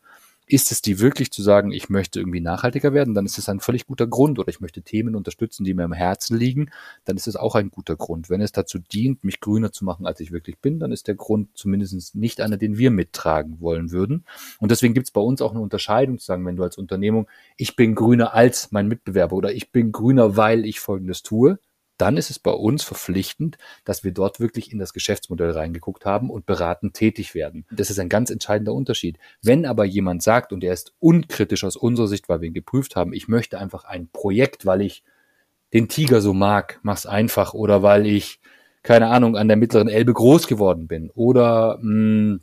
Ist 0.52 0.70
es 0.70 0.82
die 0.82 1.00
wirklich 1.00 1.32
zu 1.32 1.40
sagen, 1.40 1.72
ich 1.72 1.88
möchte 1.88 2.20
irgendwie 2.20 2.40
nachhaltiger 2.40 2.92
werden, 2.92 3.14
dann 3.14 3.24
ist 3.24 3.38
es 3.38 3.48
ein 3.48 3.60
völlig 3.60 3.86
guter 3.86 4.06
Grund. 4.06 4.38
Oder 4.38 4.50
ich 4.50 4.60
möchte 4.60 4.82
Themen 4.82 5.14
unterstützen, 5.14 5.64
die 5.64 5.72
mir 5.72 5.84
am 5.84 5.94
Herzen 5.94 6.36
liegen, 6.36 6.70
dann 7.06 7.16
ist 7.16 7.26
es 7.26 7.36
auch 7.36 7.54
ein 7.54 7.70
guter 7.70 7.96
Grund. 7.96 8.28
Wenn 8.28 8.42
es 8.42 8.52
dazu 8.52 8.78
dient, 8.78 9.24
mich 9.24 9.40
grüner 9.40 9.72
zu 9.72 9.86
machen, 9.86 10.04
als 10.06 10.20
ich 10.20 10.30
wirklich 10.30 10.58
bin, 10.58 10.78
dann 10.78 10.92
ist 10.92 11.08
der 11.08 11.14
Grund 11.14 11.48
zumindest 11.54 12.14
nicht 12.14 12.42
einer, 12.42 12.58
den 12.58 12.76
wir 12.76 12.90
mittragen 12.90 13.60
wollen 13.60 13.92
würden. 13.92 14.26
Und 14.58 14.70
deswegen 14.70 14.92
gibt 14.92 15.06
es 15.06 15.10
bei 15.10 15.22
uns 15.22 15.40
auch 15.40 15.52
eine 15.52 15.60
Unterscheidung 15.60 16.18
zu 16.18 16.26
sagen, 16.26 16.44
wenn 16.44 16.56
du 16.56 16.64
als 16.64 16.76
Unternehmung, 16.76 17.28
ich 17.56 17.74
bin 17.74 17.94
grüner 17.94 18.34
als 18.34 18.72
mein 18.72 18.88
Mitbewerber 18.88 19.34
oder 19.34 19.54
ich 19.54 19.72
bin 19.72 19.90
grüner, 19.90 20.36
weil 20.36 20.66
ich 20.66 20.80
Folgendes 20.80 21.22
tue, 21.22 21.60
dann 22.02 22.16
ist 22.16 22.30
es 22.30 22.40
bei 22.40 22.50
uns 22.50 22.82
verpflichtend, 22.82 23.58
dass 23.84 24.02
wir 24.02 24.10
dort 24.10 24.40
wirklich 24.40 24.72
in 24.72 24.80
das 24.80 24.92
Geschäftsmodell 24.92 25.52
reingeguckt 25.52 26.04
haben 26.04 26.30
und 26.30 26.46
beratend 26.46 26.94
tätig 26.94 27.32
werden. 27.32 27.64
Das 27.70 27.90
ist 27.90 28.00
ein 28.00 28.08
ganz 28.08 28.28
entscheidender 28.28 28.74
Unterschied. 28.74 29.18
Wenn 29.40 29.64
aber 29.64 29.84
jemand 29.84 30.20
sagt, 30.20 30.52
und 30.52 30.64
er 30.64 30.72
ist 30.72 30.94
unkritisch 30.98 31.62
aus 31.62 31.76
unserer 31.76 32.08
Sicht, 32.08 32.28
weil 32.28 32.40
wir 32.40 32.48
ihn 32.48 32.54
geprüft 32.54 32.96
haben, 32.96 33.12
ich 33.12 33.28
möchte 33.28 33.56
einfach 33.56 33.84
ein 33.84 34.08
Projekt, 34.12 34.66
weil 34.66 34.80
ich 34.82 35.04
den 35.72 35.88
Tiger 35.88 36.20
so 36.20 36.34
mag, 36.34 36.80
mach's 36.82 37.06
einfach, 37.06 37.54
oder 37.54 37.84
weil 37.84 38.04
ich, 38.04 38.40
keine 38.82 39.06
Ahnung, 39.06 39.36
an 39.36 39.46
der 39.46 39.56
mittleren 39.56 39.88
Elbe 39.88 40.12
groß 40.12 40.48
geworden 40.48 40.88
bin, 40.88 41.08
oder 41.14 41.78
mh, 41.82 41.82
hm, 41.82 42.40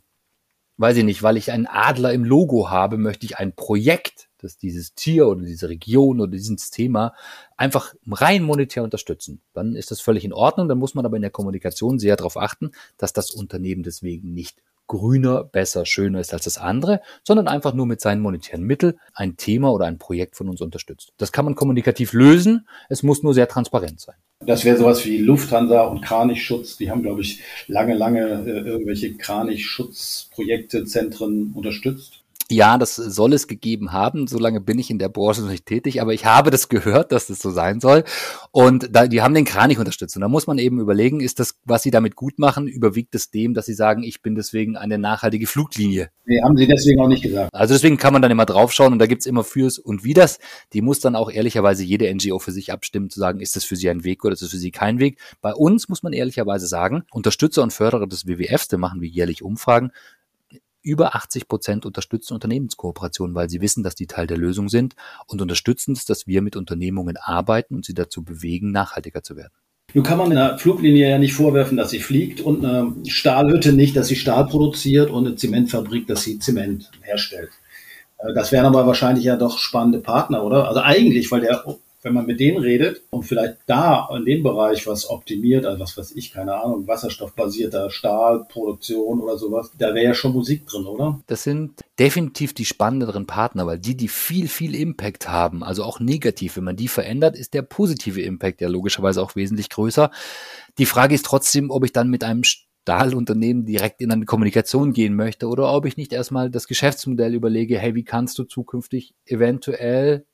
weiß 0.80 0.96
ich 0.96 1.04
nicht, 1.04 1.22
weil 1.22 1.36
ich 1.36 1.52
einen 1.52 1.66
Adler 1.66 2.12
im 2.12 2.24
Logo 2.24 2.70
habe, 2.70 2.96
möchte 2.96 3.26
ich 3.26 3.38
ein 3.38 3.54
Projekt, 3.54 4.28
das 4.38 4.56
dieses 4.56 4.94
Tier 4.94 5.28
oder 5.28 5.42
diese 5.42 5.68
Region 5.68 6.20
oder 6.20 6.32
dieses 6.32 6.70
Thema 6.70 7.12
einfach 7.58 7.94
rein 8.10 8.42
monetär 8.42 8.82
unterstützen. 8.82 9.42
Dann 9.52 9.76
ist 9.76 9.90
das 9.90 10.00
völlig 10.00 10.24
in 10.24 10.32
Ordnung. 10.32 10.68
Dann 10.68 10.78
muss 10.78 10.94
man 10.94 11.04
aber 11.04 11.16
in 11.16 11.22
der 11.22 11.30
Kommunikation 11.30 11.98
sehr 11.98 12.16
darauf 12.16 12.38
achten, 12.38 12.70
dass 12.96 13.12
das 13.12 13.30
Unternehmen 13.30 13.82
deswegen 13.82 14.32
nicht 14.32 14.62
grüner, 14.86 15.44
besser, 15.44 15.84
schöner 15.84 16.18
ist 16.18 16.32
als 16.32 16.44
das 16.44 16.56
andere, 16.56 17.02
sondern 17.22 17.46
einfach 17.46 17.74
nur 17.74 17.86
mit 17.86 18.00
seinen 18.00 18.22
monetären 18.22 18.64
Mitteln 18.64 18.98
ein 19.12 19.36
Thema 19.36 19.70
oder 19.70 19.84
ein 19.84 19.98
Projekt 19.98 20.34
von 20.34 20.48
uns 20.48 20.62
unterstützt. 20.62 21.12
Das 21.18 21.30
kann 21.30 21.44
man 21.44 21.54
kommunikativ 21.54 22.14
lösen. 22.14 22.66
Es 22.88 23.02
muss 23.02 23.22
nur 23.22 23.34
sehr 23.34 23.48
transparent 23.48 24.00
sein. 24.00 24.16
Das 24.46 24.64
wäre 24.64 24.78
sowas 24.78 25.04
wie 25.04 25.18
Lufthansa 25.18 25.82
und 25.82 26.00
Kranichschutz. 26.00 26.78
Die 26.78 26.90
haben, 26.90 27.02
glaube 27.02 27.20
ich, 27.20 27.42
lange, 27.66 27.94
lange 27.94 28.20
äh, 28.20 28.68
irgendwelche 28.68 29.14
Kranichschutzprojekte, 29.14 30.86
Zentren 30.86 31.52
unterstützt. 31.54 32.19
Ja, 32.50 32.78
das 32.78 32.96
soll 32.96 33.32
es 33.32 33.46
gegeben 33.46 33.92
haben. 33.92 34.26
Solange 34.26 34.60
bin 34.60 34.78
ich 34.78 34.90
in 34.90 34.98
der 34.98 35.08
Branche 35.08 35.42
noch 35.42 35.50
nicht 35.50 35.66
tätig, 35.66 36.00
aber 36.00 36.12
ich 36.12 36.24
habe 36.24 36.50
das 36.50 36.68
gehört, 36.68 37.12
dass 37.12 37.28
das 37.28 37.38
so 37.38 37.50
sein 37.50 37.80
soll. 37.80 38.04
Und 38.50 38.88
da, 38.94 39.06
die 39.06 39.22
haben 39.22 39.34
den 39.34 39.44
Kranich 39.44 39.78
unterstützt. 39.78 40.16
Und 40.16 40.22
da 40.22 40.28
muss 40.28 40.46
man 40.46 40.58
eben 40.58 40.80
überlegen, 40.80 41.20
ist 41.20 41.40
das, 41.40 41.56
was 41.64 41.82
sie 41.82 41.90
damit 41.90 42.16
gut 42.16 42.38
machen, 42.38 42.66
überwiegt 42.66 43.14
es 43.14 43.30
dem, 43.30 43.54
dass 43.54 43.66
sie 43.66 43.74
sagen, 43.74 44.02
ich 44.02 44.22
bin 44.22 44.34
deswegen 44.34 44.76
eine 44.76 44.98
nachhaltige 44.98 45.46
Fluglinie? 45.46 46.10
Nee, 46.26 46.40
haben 46.42 46.56
sie 46.56 46.66
deswegen 46.66 47.00
auch 47.00 47.08
nicht 47.08 47.22
gesagt. 47.22 47.54
Also 47.54 47.74
deswegen 47.74 47.96
kann 47.96 48.12
man 48.12 48.22
dann 48.22 48.30
immer 48.30 48.46
draufschauen 48.46 48.92
und 48.92 48.98
da 48.98 49.06
gibt's 49.06 49.26
immer 49.26 49.44
Fürs 49.44 49.78
und 49.78 50.04
Widers. 50.04 50.38
Die 50.72 50.82
muss 50.82 51.00
dann 51.00 51.16
auch 51.16 51.30
ehrlicherweise 51.30 51.84
jede 51.84 52.12
NGO 52.12 52.38
für 52.38 52.52
sich 52.52 52.72
abstimmen, 52.72 53.10
zu 53.10 53.20
sagen, 53.20 53.40
ist 53.40 53.56
das 53.56 53.64
für 53.64 53.76
sie 53.76 53.90
ein 53.90 54.04
Weg 54.04 54.24
oder 54.24 54.32
ist 54.32 54.42
das 54.42 54.50
für 54.50 54.58
sie 54.58 54.70
kein 54.70 54.98
Weg. 54.98 55.18
Bei 55.40 55.52
uns 55.52 55.88
muss 55.88 56.02
man 56.02 56.12
ehrlicherweise 56.12 56.66
sagen, 56.66 57.04
Unterstützer 57.10 57.62
und 57.62 57.72
Förderer 57.72 58.06
des 58.06 58.26
WWFs, 58.26 58.68
da 58.68 58.76
machen 58.76 59.00
wir 59.00 59.08
jährlich 59.08 59.42
Umfragen, 59.42 59.92
über 60.82 61.14
80 61.14 61.48
Prozent 61.48 61.86
unterstützen 61.86 62.34
Unternehmenskooperationen, 62.34 63.34
weil 63.34 63.50
sie 63.50 63.60
wissen, 63.60 63.82
dass 63.82 63.94
die 63.94 64.06
Teil 64.06 64.26
der 64.26 64.38
Lösung 64.38 64.68
sind 64.68 64.94
und 65.26 65.42
unterstützen 65.42 65.92
es, 65.92 66.04
dass 66.04 66.26
wir 66.26 66.42
mit 66.42 66.56
Unternehmungen 66.56 67.16
arbeiten 67.16 67.74
und 67.74 67.84
sie 67.84 67.94
dazu 67.94 68.22
bewegen, 68.22 68.70
nachhaltiger 68.70 69.22
zu 69.22 69.36
werden. 69.36 69.52
Nun 69.92 70.04
kann 70.04 70.18
man 70.18 70.30
einer 70.30 70.56
Fluglinie 70.58 71.10
ja 71.10 71.18
nicht 71.18 71.34
vorwerfen, 71.34 71.76
dass 71.76 71.90
sie 71.90 71.98
fliegt 71.98 72.40
und 72.40 72.64
eine 72.64 72.94
Stahlhütte 73.06 73.72
nicht, 73.72 73.96
dass 73.96 74.06
sie 74.06 74.16
Stahl 74.16 74.46
produziert 74.46 75.10
und 75.10 75.26
eine 75.26 75.36
Zementfabrik, 75.36 76.06
dass 76.06 76.22
sie 76.22 76.38
Zement 76.38 76.90
herstellt. 77.02 77.50
Äh, 78.18 78.32
das 78.34 78.52
wären 78.52 78.66
aber 78.66 78.86
wahrscheinlich 78.86 79.24
ja 79.24 79.36
doch 79.36 79.58
spannende 79.58 79.98
Partner, 79.98 80.44
oder? 80.44 80.68
Also 80.68 80.80
eigentlich, 80.80 81.30
weil 81.32 81.40
der 81.40 81.64
wenn 82.02 82.14
man 82.14 82.26
mit 82.26 82.40
denen 82.40 82.58
redet 82.58 83.02
und 83.10 83.24
vielleicht 83.24 83.58
da 83.66 84.08
in 84.16 84.24
dem 84.24 84.42
Bereich 84.42 84.86
was 84.86 85.08
optimiert, 85.08 85.66
also 85.66 85.80
was 85.80 85.96
weiß 85.96 86.12
ich, 86.12 86.32
keine 86.32 86.54
Ahnung, 86.54 86.86
wasserstoffbasierter 86.86 87.90
Stahlproduktion 87.90 89.20
oder 89.20 89.36
sowas, 89.36 89.70
da 89.78 89.94
wäre 89.94 90.06
ja 90.06 90.14
schon 90.14 90.32
Musik 90.32 90.66
drin, 90.66 90.86
oder? 90.86 91.20
Das 91.26 91.42
sind 91.42 91.80
definitiv 91.98 92.54
die 92.54 92.64
spannenderen 92.64 93.26
Partner, 93.26 93.66
weil 93.66 93.78
die, 93.78 93.96
die 93.96 94.08
viel, 94.08 94.48
viel 94.48 94.74
Impact 94.74 95.28
haben, 95.28 95.62
also 95.62 95.84
auch 95.84 96.00
negativ, 96.00 96.56
wenn 96.56 96.64
man 96.64 96.76
die 96.76 96.88
verändert, 96.88 97.36
ist 97.36 97.52
der 97.54 97.62
positive 97.62 98.22
Impact 98.22 98.60
ja 98.60 98.68
logischerweise 98.68 99.22
auch 99.22 99.36
wesentlich 99.36 99.68
größer. 99.68 100.10
Die 100.78 100.86
Frage 100.86 101.14
ist 101.14 101.26
trotzdem, 101.26 101.70
ob 101.70 101.84
ich 101.84 101.92
dann 101.92 102.08
mit 102.08 102.24
einem 102.24 102.44
Stahlunternehmen 102.44 103.66
direkt 103.66 104.00
in 104.00 104.10
eine 104.10 104.24
Kommunikation 104.24 104.92
gehen 104.92 105.14
möchte 105.14 105.48
oder 105.48 105.72
ob 105.72 105.84
ich 105.84 105.98
nicht 105.98 106.12
erstmal 106.12 106.50
das 106.50 106.66
Geschäftsmodell 106.66 107.34
überlege, 107.34 107.78
hey, 107.78 107.94
wie 107.94 108.04
kannst 108.04 108.38
du 108.38 108.44
zukünftig 108.44 109.14
eventuell 109.26 110.24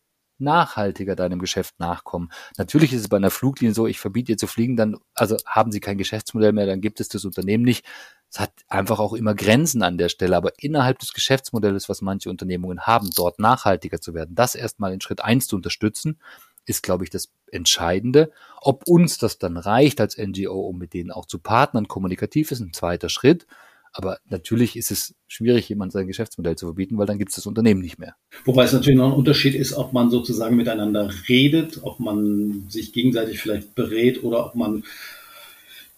nachhaltiger 0.40 1.16
deinem 1.16 1.38
Geschäft 1.38 1.78
nachkommen. 1.78 2.30
Natürlich 2.56 2.92
ist 2.92 3.00
es 3.02 3.08
bei 3.08 3.16
einer 3.16 3.30
Fluglinie 3.30 3.74
so, 3.74 3.86
ich 3.86 3.98
verbiete 3.98 4.32
ihr 4.32 4.38
zu 4.38 4.46
fliegen, 4.46 4.76
dann, 4.76 4.96
also 5.14 5.36
haben 5.46 5.72
sie 5.72 5.80
kein 5.80 5.98
Geschäftsmodell 5.98 6.52
mehr, 6.52 6.66
dann 6.66 6.80
gibt 6.80 7.00
es 7.00 7.08
das 7.08 7.24
Unternehmen 7.24 7.64
nicht. 7.64 7.84
Es 8.30 8.40
hat 8.40 8.52
einfach 8.68 8.98
auch 8.98 9.12
immer 9.12 9.34
Grenzen 9.34 9.82
an 9.82 9.98
der 9.98 10.08
Stelle, 10.08 10.36
aber 10.36 10.52
innerhalb 10.58 10.98
des 10.98 11.12
Geschäftsmodells, 11.12 11.88
was 11.88 12.02
manche 12.02 12.28
Unternehmungen 12.28 12.82
haben, 12.82 13.10
dort 13.14 13.38
nachhaltiger 13.38 14.00
zu 14.00 14.14
werden, 14.14 14.34
das 14.34 14.54
erstmal 14.54 14.92
in 14.92 15.00
Schritt 15.00 15.22
eins 15.22 15.46
zu 15.46 15.56
unterstützen, 15.56 16.18
ist, 16.66 16.82
glaube 16.82 17.04
ich, 17.04 17.10
das 17.10 17.32
Entscheidende. 17.50 18.32
Ob 18.60 18.88
uns 18.88 19.18
das 19.18 19.38
dann 19.38 19.56
reicht 19.56 20.00
als 20.00 20.18
NGO, 20.18 20.60
um 20.68 20.78
mit 20.78 20.92
denen 20.92 21.12
auch 21.12 21.26
zu 21.26 21.38
partnern, 21.38 21.88
kommunikativ 21.88 22.50
ist 22.50 22.60
ein 22.60 22.72
zweiter 22.72 23.08
Schritt. 23.08 23.46
Aber 23.96 24.18
natürlich 24.28 24.76
ist 24.76 24.90
es 24.90 25.14
schwierig, 25.26 25.70
jemand 25.70 25.90
sein 25.90 26.06
Geschäftsmodell 26.06 26.56
zu 26.56 26.66
verbieten, 26.66 26.98
weil 26.98 27.06
dann 27.06 27.16
gibt 27.16 27.30
es 27.30 27.36
das 27.36 27.46
Unternehmen 27.46 27.80
nicht 27.80 27.98
mehr. 27.98 28.14
Wobei 28.44 28.64
es 28.64 28.72
natürlich 28.74 28.98
noch 28.98 29.06
ein 29.06 29.18
Unterschied 29.18 29.54
ist, 29.54 29.72
ob 29.72 29.94
man 29.94 30.10
sozusagen 30.10 30.54
miteinander 30.54 31.10
redet, 31.30 31.80
ob 31.82 31.98
man 31.98 32.66
sich 32.68 32.92
gegenseitig 32.92 33.40
vielleicht 33.40 33.74
berät 33.74 34.22
oder 34.22 34.44
ob 34.44 34.54
man 34.54 34.84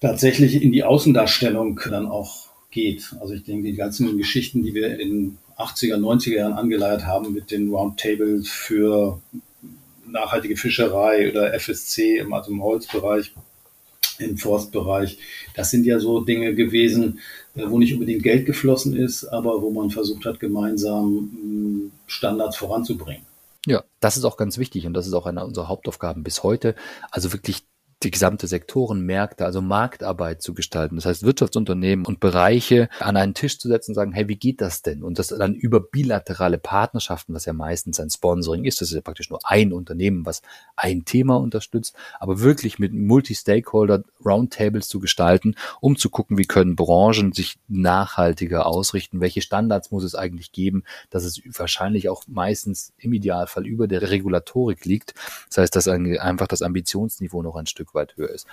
tatsächlich 0.01 0.63
in 0.63 0.71
die 0.71 0.85
Außendarstellung 0.85 1.81
dann 1.91 2.07
auch 2.07 2.51
geht. 2.71 3.17
Also 3.21 3.35
ich 3.35 3.43
denke, 3.43 3.69
die 3.69 3.77
ganzen 3.77 4.17
Geschichten, 4.17 4.63
die 4.63 4.75
wir 4.75 5.01
in 5.01 5.39
80er, 5.57 5.97
90er 5.97 6.37
Jahren 6.37 6.53
angeleiert 6.53 7.05
haben 7.05 7.33
mit 7.33 7.51
den 7.51 7.69
Roundtables 7.69 8.49
für 8.49 9.21
nachhaltige 10.07 10.57
Fischerei 10.57 11.29
oder 11.29 11.53
FSC, 11.53 12.25
also 12.31 12.53
im 12.53 12.63
Holzbereich, 12.63 13.33
im 14.19 14.39
Forstbereich. 14.39 15.19
Das 15.55 15.71
sind 15.71 15.85
ja 15.85 15.99
so 15.99 16.21
Dinge 16.21 16.55
gewesen, 16.55 17.19
wo 17.67 17.79
nicht 17.79 17.93
unbedingt 17.93 18.23
Geld 18.23 18.47
geflossen 18.47 18.97
ist, 18.97 19.25
aber 19.25 19.63
wo 19.63 19.71
man 19.71 19.91
versucht 19.91 20.25
hat, 20.25 20.41
gemeinsam 20.41 21.31
hm, 21.33 21.93
Standards 22.07 22.57
voranzubringen. 22.57 23.27
Ja, 23.67 23.85
das 24.01 24.17
ist 24.17 24.25
auch 24.25 24.37
ganz 24.37 24.59
wichtig 24.59 24.87
und 24.87 24.95
das 24.95 25.07
ist 25.07 25.13
auch 25.13 25.27
eine 25.27 25.45
unserer 25.45 25.69
Hauptaufgaben 25.69 26.23
bis 26.23 26.43
heute. 26.43 26.75
Also 27.11 27.33
wirklich 27.33 27.65
die 28.05 28.13
gesamte 28.13 28.47
Sektoren, 28.47 29.01
Märkte, 29.01 29.45
also 29.45 29.61
Marktarbeit 29.61 30.41
zu 30.41 30.55
gestalten. 30.55 30.97
Das 30.97 31.05
heißt, 31.05 31.25
Wirtschaftsunternehmen 31.25 32.07
und 32.07 32.21
Bereiche 32.21 32.89
an 33.01 33.17
einen 33.17 33.35
Tisch 33.35 33.59
zu 33.59 33.67
setzen 33.67 33.91
und 33.91 33.95
sagen, 33.97 34.13
hey, 34.13 34.29
wie 34.29 34.37
geht 34.37 34.61
das 34.61 34.83
denn? 34.83 35.03
Und 35.03 35.19
das 35.19 35.29
dann 35.29 35.55
über 35.55 35.81
bilaterale 35.81 36.59
Partnerschaften, 36.59 37.35
was 37.35 37.45
ja 37.45 37.53
meistens 37.53 37.99
ein 37.99 38.11
Sponsoring 38.11 38.65
ist, 38.65 38.81
das 38.81 38.91
ist 38.91 38.95
ja 38.95 39.01
praktisch 39.01 39.31
nur 39.31 39.41
ein 39.45 39.73
Unternehmen, 39.73 40.25
was 40.25 40.43
ein 40.77 41.05
Thema 41.05 41.37
unterstützt, 41.37 41.97
aber 42.21 42.41
wirklich 42.41 42.79
mit 42.79 42.93
Multi-Stakeholder 42.93 44.05
Roundtables 44.25 44.89
zu 44.89 45.01
gestalten, 45.01 45.57
um 45.81 45.97
zu 45.97 46.09
gucken, 46.09 46.39
wie 46.39 46.45
können 46.45 46.77
Branchen 46.77 47.33
sich 47.33 47.59
nachhaltiger 47.67 48.67
ausrichten, 48.67 49.21
welche 49.21 49.43
Standards 49.43 49.91
muss 49.91 50.05
es 50.05 50.15
eigentlich 50.15 50.53
geben, 50.53 50.85
dass 51.11 51.25
es 51.25 51.41
wahrscheinlich 51.59 52.09
auch 52.09 52.23
meistens 52.29 52.93
im 52.99 53.13
Idealfall 53.13 53.67
über 53.67 53.89
der 53.89 54.11
Regulatorik 54.11 54.85
liegt. 54.85 55.15
Das 55.49 55.59
heißt, 55.59 55.75
dass 55.75 55.89
einfach 55.89 56.47
das 56.47 56.63
Ambitionsniveau 56.63 57.43
noch 57.43 57.57
ein 57.57 57.67
Stück 57.67 57.88
Stück 57.89 57.95
weit 57.95 58.17
höher 58.17 58.31
ist. 58.31 58.47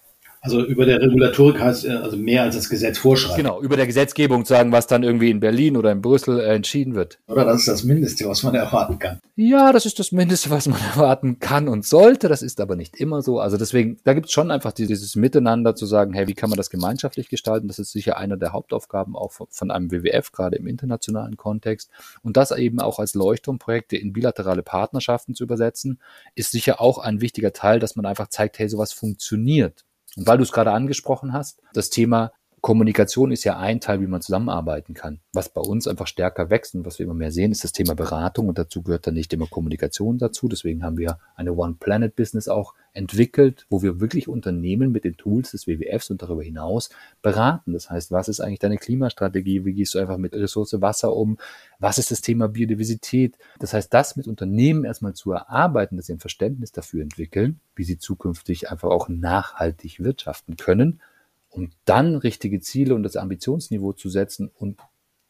Also 0.45 0.63
über 0.63 0.85
der 0.85 1.01
Regulatorik 1.01 1.59
heißt 1.59 1.85
äh, 1.85 1.89
also 1.89 2.17
mehr 2.17 2.43
als 2.43 2.55
das 2.55 2.69
Gesetz 2.69 2.99
vorschreibt. 2.99 3.35
Genau, 3.35 3.61
über 3.61 3.75
der 3.75 3.87
Gesetzgebung 3.87 4.45
sagen, 4.45 4.71
was 4.71 4.85
dann 4.85 5.01
irgendwie 5.01 5.31
in 5.31 5.39
Berlin 5.39 5.75
oder 5.75 5.91
in 5.91 6.01
Brüssel 6.01 6.39
äh, 6.39 6.53
entschieden 6.53 6.93
wird. 6.93 7.17
Oder 7.27 7.45
das 7.45 7.61
ist 7.61 7.67
das 7.67 7.83
Mindeste, 7.83 8.27
was 8.27 8.43
man 8.43 8.53
erwarten 8.53 8.99
kann. 8.99 9.19
Ja, 9.35 9.73
das 9.73 9.87
ist 9.87 9.97
das 9.97 10.11
Mindeste, 10.11 10.51
was 10.51 10.67
man 10.67 10.79
erwarten 10.93 11.39
kann 11.39 11.67
und 11.67 11.85
sollte. 11.85 12.29
Das 12.29 12.43
ist 12.43 12.61
aber 12.61 12.75
nicht 12.75 12.95
immer 12.97 13.23
so. 13.23 13.39
Also 13.39 13.57
deswegen, 13.57 13.97
da 14.03 14.13
gibt 14.13 14.27
es 14.27 14.31
schon 14.31 14.51
einfach 14.51 14.71
dieses 14.71 15.15
Miteinander 15.15 15.75
zu 15.75 15.87
sagen, 15.87 16.13
hey, 16.13 16.27
wie 16.27 16.35
kann 16.35 16.49
man 16.49 16.57
das 16.57 16.69
gemeinschaftlich 16.69 17.27
gestalten? 17.27 17.67
Das 17.67 17.79
ist 17.79 17.91
sicher 17.91 18.17
einer 18.17 18.37
der 18.37 18.53
Hauptaufgaben 18.53 19.15
auch 19.15 19.31
von 19.49 19.71
einem 19.71 19.91
WWF, 19.91 20.31
gerade 20.31 20.57
im 20.57 20.67
internationalen 20.67 21.37
Kontext. 21.37 21.89
Und 22.21 22.37
das 22.37 22.51
eben 22.51 22.79
auch 22.79 22.99
als 22.99 23.15
Leuchtturmprojekte 23.15 23.97
in 23.97 24.13
bilaterale 24.13 24.61
Partnerschaften 24.61 25.33
zu 25.33 25.43
übersetzen, 25.43 25.99
ist 26.35 26.51
sicher 26.51 26.79
auch 26.79 26.99
ein 26.99 27.19
wichtiger 27.19 27.51
Teil, 27.51 27.79
dass 27.79 27.95
man 27.95 28.05
einfach 28.05 28.27
zeigt, 28.27 28.59
hey, 28.59 28.69
sowas 28.69 28.93
funktioniert. 28.93 29.85
Und 30.15 30.27
weil 30.27 30.37
du 30.37 30.43
es 30.43 30.51
gerade 30.51 30.71
angesprochen 30.71 31.33
hast, 31.33 31.61
das 31.73 31.89
Thema 31.89 32.31
Kommunikation 32.65 33.31
ist 33.31 33.43
ja 33.43 33.59
ein 33.59 33.79
Teil, 33.79 34.01
wie 34.01 34.07
man 34.07 34.23
zusammenarbeiten 34.23 34.95
kann. 34.95 35.19
Was 35.33 35.49
bei 35.49 35.61
uns 35.61 35.87
einfach 35.87 36.07
stärker 36.07 36.49
wächst 36.49 36.73
und 36.73 36.83
was 36.83 36.97
wir 36.97 37.03
immer 37.03 37.13
mehr 37.13 37.31
sehen, 37.31 37.51
ist 37.51 37.63
das 37.63 37.73
Thema 37.73 37.93
Beratung 37.93 38.49
und 38.49 38.57
dazu 38.57 38.81
gehört 38.81 39.05
dann 39.05 39.13
nicht 39.13 39.31
immer 39.33 39.45
Kommunikation 39.45 40.17
dazu. 40.17 40.47
Deswegen 40.47 40.83
haben 40.83 40.97
wir 40.97 41.19
eine 41.35 41.53
One 41.53 41.75
Planet 41.79 42.15
Business 42.15 42.47
auch 42.47 42.73
entwickelt, 42.91 43.67
wo 43.69 43.83
wir 43.83 43.99
wirklich 43.99 44.27
Unternehmen 44.27 44.91
mit 44.91 45.03
den 45.03 45.15
Tools 45.15 45.51
des 45.51 45.67
WWFs 45.67 46.09
und 46.09 46.23
darüber 46.23 46.41
hinaus 46.41 46.89
beraten. 47.21 47.71
Das 47.71 47.91
heißt, 47.91 48.11
was 48.11 48.29
ist 48.29 48.39
eigentlich 48.39 48.57
deine 48.57 48.77
Klimastrategie? 48.77 49.63
Wie 49.63 49.73
gehst 49.73 49.93
du 49.93 49.99
einfach 49.99 50.17
mit 50.17 50.33
Ressource 50.33 50.81
Wasser 50.81 51.15
um? 51.15 51.37
Was 51.77 51.99
ist 51.99 52.09
das 52.09 52.21
Thema 52.21 52.47
Biodiversität? 52.47 53.37
Das 53.59 53.73
heißt, 53.73 53.93
das 53.93 54.15
mit 54.15 54.27
Unternehmen 54.27 54.85
erstmal 54.85 55.13
zu 55.13 55.33
erarbeiten, 55.33 55.97
dass 55.97 56.07
sie 56.07 56.13
ein 56.13 56.19
Verständnis 56.19 56.71
dafür 56.71 57.03
entwickeln, 57.03 57.59
wie 57.75 57.83
sie 57.83 57.99
zukünftig 57.99 58.71
einfach 58.71 58.89
auch 58.89 59.07
nachhaltig 59.07 59.99
wirtschaften 59.99 60.57
können 60.57 60.99
und 61.55 61.71
dann 61.85 62.15
richtige 62.15 62.59
Ziele 62.59 62.95
und 62.95 63.03
das 63.03 63.15
Ambitionsniveau 63.15 63.93
zu 63.93 64.09
setzen 64.09 64.51
und 64.53 64.79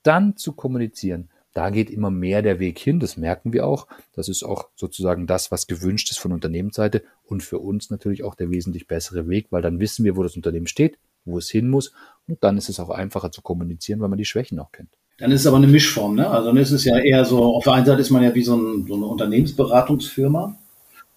dann 0.03 0.37
zu 0.37 0.53
kommunizieren. 0.53 1.29
Da 1.53 1.69
geht 1.69 1.89
immer 1.89 2.09
mehr 2.09 2.41
der 2.41 2.59
Weg 2.59 2.79
hin, 2.79 2.99
das 2.99 3.15
merken 3.15 3.53
wir 3.53 3.65
auch. 3.65 3.87
Das 4.13 4.27
ist 4.27 4.43
auch 4.43 4.67
sozusagen 4.75 5.25
das, 5.25 5.51
was 5.51 5.67
gewünscht 5.67 6.11
ist 6.11 6.17
von 6.17 6.33
Unternehmensseite 6.33 7.03
und 7.23 7.43
für 7.43 7.59
uns 7.59 7.89
natürlich 7.89 8.23
auch 8.23 8.35
der 8.35 8.49
wesentlich 8.49 8.87
bessere 8.87 9.29
Weg, 9.29 9.47
weil 9.51 9.61
dann 9.61 9.79
wissen 9.79 10.03
wir, 10.03 10.17
wo 10.17 10.23
das 10.23 10.35
Unternehmen 10.35 10.67
steht, 10.67 10.97
wo 11.23 11.37
es 11.37 11.49
hin 11.49 11.69
muss 11.69 11.93
und 12.27 12.43
dann 12.43 12.57
ist 12.57 12.67
es 12.67 12.79
auch 12.79 12.89
einfacher 12.89 13.31
zu 13.31 13.41
kommunizieren, 13.41 14.01
weil 14.01 14.09
man 14.09 14.17
die 14.17 14.25
Schwächen 14.25 14.59
auch 14.59 14.71
kennt. 14.71 14.89
Dann 15.17 15.31
ist 15.31 15.41
es 15.41 15.47
aber 15.47 15.57
eine 15.57 15.67
Mischform, 15.67 16.15
ne? 16.15 16.29
Also 16.29 16.49
dann 16.49 16.57
ist 16.57 16.71
es 16.71 16.83
ja 16.83 16.97
eher 16.97 17.23
so, 17.23 17.55
auf 17.55 17.63
der 17.63 17.73
einen 17.73 17.85
Seite 17.85 18.01
ist 18.01 18.09
man 18.09 18.21
ja 18.21 18.35
wie 18.35 18.43
so, 18.43 18.57
ein, 18.57 18.85
so 18.85 18.95
eine 18.95 19.05
Unternehmensberatungsfirma 19.05 20.57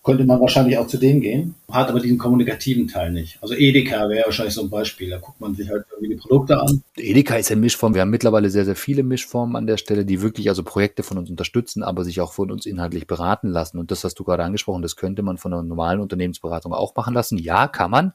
könnte 0.08 0.24
man 0.24 0.40
wahrscheinlich 0.40 0.78
auch 0.78 0.86
zu 0.86 0.96
denen 0.96 1.20
gehen, 1.20 1.54
hat 1.70 1.90
aber 1.90 2.00
diesen 2.00 2.16
kommunikativen 2.16 2.88
Teil 2.88 3.12
nicht. 3.12 3.36
Also 3.42 3.54
Edeka 3.54 4.08
wäre 4.08 4.24
wahrscheinlich 4.24 4.54
so 4.54 4.62
ein 4.62 4.70
Beispiel. 4.70 5.10
Da 5.10 5.18
guckt 5.18 5.38
man 5.38 5.54
sich 5.54 5.68
halt 5.68 5.84
irgendwie 5.90 6.14
die 6.14 6.18
Produkte 6.18 6.58
an. 6.58 6.82
Edeka 6.96 7.36
ist 7.36 7.52
eine 7.52 7.60
Mischform. 7.60 7.92
Wir 7.92 8.00
haben 8.00 8.08
mittlerweile 8.08 8.48
sehr, 8.48 8.64
sehr 8.64 8.74
viele 8.74 9.02
Mischformen 9.02 9.54
an 9.54 9.66
der 9.66 9.76
Stelle, 9.76 10.06
die 10.06 10.22
wirklich 10.22 10.48
also 10.48 10.62
Projekte 10.62 11.02
von 11.02 11.18
uns 11.18 11.28
unterstützen, 11.28 11.82
aber 11.82 12.04
sich 12.04 12.22
auch 12.22 12.32
von 12.32 12.50
uns 12.50 12.64
inhaltlich 12.64 13.06
beraten 13.06 13.50
lassen. 13.50 13.76
Und 13.76 13.90
das 13.90 14.02
hast 14.02 14.18
du 14.18 14.24
gerade 14.24 14.44
angesprochen, 14.44 14.80
das 14.80 14.96
könnte 14.96 15.22
man 15.22 15.36
von 15.36 15.52
einer 15.52 15.62
normalen 15.62 16.00
Unternehmensberatung 16.00 16.72
auch 16.72 16.96
machen 16.96 17.12
lassen. 17.12 17.36
Ja, 17.36 17.68
kann 17.68 17.90
man. 17.90 18.14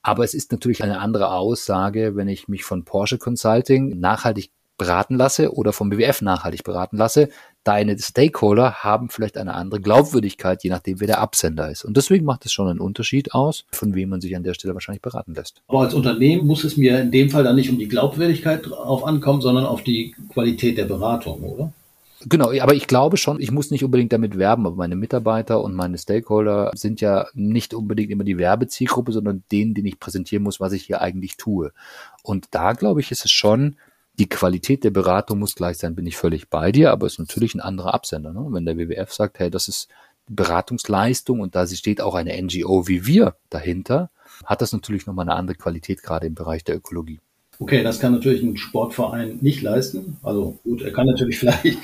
Aber 0.00 0.24
es 0.24 0.32
ist 0.32 0.50
natürlich 0.50 0.82
eine 0.82 0.98
andere 0.98 1.30
Aussage, 1.30 2.16
wenn 2.16 2.28
ich 2.28 2.48
mich 2.48 2.64
von 2.64 2.86
Porsche 2.86 3.18
Consulting 3.18 4.00
nachhaltig 4.00 4.50
beraten 4.76 5.16
lasse 5.16 5.52
oder 5.54 5.72
vom 5.72 5.90
BWF 5.90 6.22
nachhaltig 6.22 6.64
beraten 6.64 6.96
lasse, 6.96 7.28
deine 7.62 7.98
Stakeholder 7.98 8.74
haben 8.82 9.08
vielleicht 9.08 9.36
eine 9.36 9.54
andere 9.54 9.80
Glaubwürdigkeit, 9.80 10.62
je 10.62 10.70
nachdem, 10.70 11.00
wer 11.00 11.06
der 11.06 11.20
Absender 11.20 11.70
ist. 11.70 11.84
Und 11.84 11.96
deswegen 11.96 12.24
macht 12.24 12.44
es 12.44 12.52
schon 12.52 12.68
einen 12.68 12.80
Unterschied 12.80 13.32
aus, 13.32 13.64
von 13.72 13.94
wem 13.94 14.10
man 14.10 14.20
sich 14.20 14.36
an 14.36 14.42
der 14.42 14.54
Stelle 14.54 14.74
wahrscheinlich 14.74 15.02
beraten 15.02 15.34
lässt. 15.34 15.62
Aber 15.68 15.80
als 15.80 15.94
Unternehmen 15.94 16.46
muss 16.46 16.64
es 16.64 16.76
mir 16.76 17.00
in 17.00 17.10
dem 17.10 17.30
Fall 17.30 17.44
dann 17.44 17.56
nicht 17.56 17.70
um 17.70 17.78
die 17.78 17.88
Glaubwürdigkeit 17.88 18.66
drauf 18.66 19.04
ankommen, 19.04 19.40
sondern 19.40 19.64
auf 19.64 19.82
die 19.82 20.14
Qualität 20.32 20.76
der 20.76 20.84
Beratung, 20.84 21.42
oder? 21.42 21.72
Genau, 22.26 22.50
aber 22.58 22.74
ich 22.74 22.86
glaube 22.86 23.18
schon, 23.18 23.38
ich 23.38 23.50
muss 23.50 23.70
nicht 23.70 23.84
unbedingt 23.84 24.12
damit 24.12 24.38
werben, 24.38 24.66
aber 24.66 24.76
meine 24.76 24.96
Mitarbeiter 24.96 25.62
und 25.62 25.74
meine 25.74 25.98
Stakeholder 25.98 26.70
sind 26.74 27.02
ja 27.02 27.26
nicht 27.34 27.74
unbedingt 27.74 28.10
immer 28.10 28.24
die 28.24 28.38
Werbezielgruppe, 28.38 29.12
sondern 29.12 29.42
denen, 29.52 29.74
den 29.74 29.84
ich 29.84 30.00
präsentieren 30.00 30.42
muss, 30.42 30.58
was 30.58 30.72
ich 30.72 30.84
hier 30.84 31.02
eigentlich 31.02 31.36
tue. 31.36 31.72
Und 32.22 32.46
da 32.52 32.72
glaube 32.72 33.00
ich, 33.00 33.10
ist 33.10 33.26
es 33.26 33.30
schon 33.30 33.76
die 34.18 34.28
Qualität 34.28 34.84
der 34.84 34.90
Beratung 34.90 35.38
muss 35.40 35.54
gleich 35.54 35.78
sein, 35.78 35.94
bin 35.94 36.06
ich 36.06 36.16
völlig 36.16 36.48
bei 36.48 36.70
dir, 36.70 36.92
aber 36.92 37.06
es 37.06 37.14
ist 37.14 37.18
natürlich 37.18 37.54
ein 37.54 37.60
anderer 37.60 37.94
Absender. 37.94 38.32
Ne? 38.32 38.46
Wenn 38.50 38.64
der 38.64 38.76
WWF 38.76 39.12
sagt, 39.12 39.38
hey, 39.38 39.50
das 39.50 39.68
ist 39.68 39.88
Beratungsleistung 40.28 41.40
und 41.40 41.54
da 41.54 41.66
steht 41.66 42.00
auch 42.00 42.14
eine 42.14 42.40
NGO 42.40 42.86
wie 42.88 43.06
wir 43.06 43.36
dahinter, 43.50 44.10
hat 44.44 44.62
das 44.62 44.72
natürlich 44.72 45.06
nochmal 45.06 45.28
eine 45.28 45.36
andere 45.36 45.56
Qualität, 45.56 46.02
gerade 46.02 46.26
im 46.26 46.34
Bereich 46.34 46.64
der 46.64 46.76
Ökologie. 46.76 47.20
Okay, 47.60 47.82
das 47.82 48.00
kann 48.00 48.12
natürlich 48.12 48.42
ein 48.42 48.56
Sportverein 48.56 49.38
nicht 49.40 49.62
leisten. 49.62 50.16
Also 50.22 50.58
gut, 50.64 50.82
er 50.82 50.92
kann 50.92 51.06
natürlich 51.06 51.38
vielleicht 51.40 51.78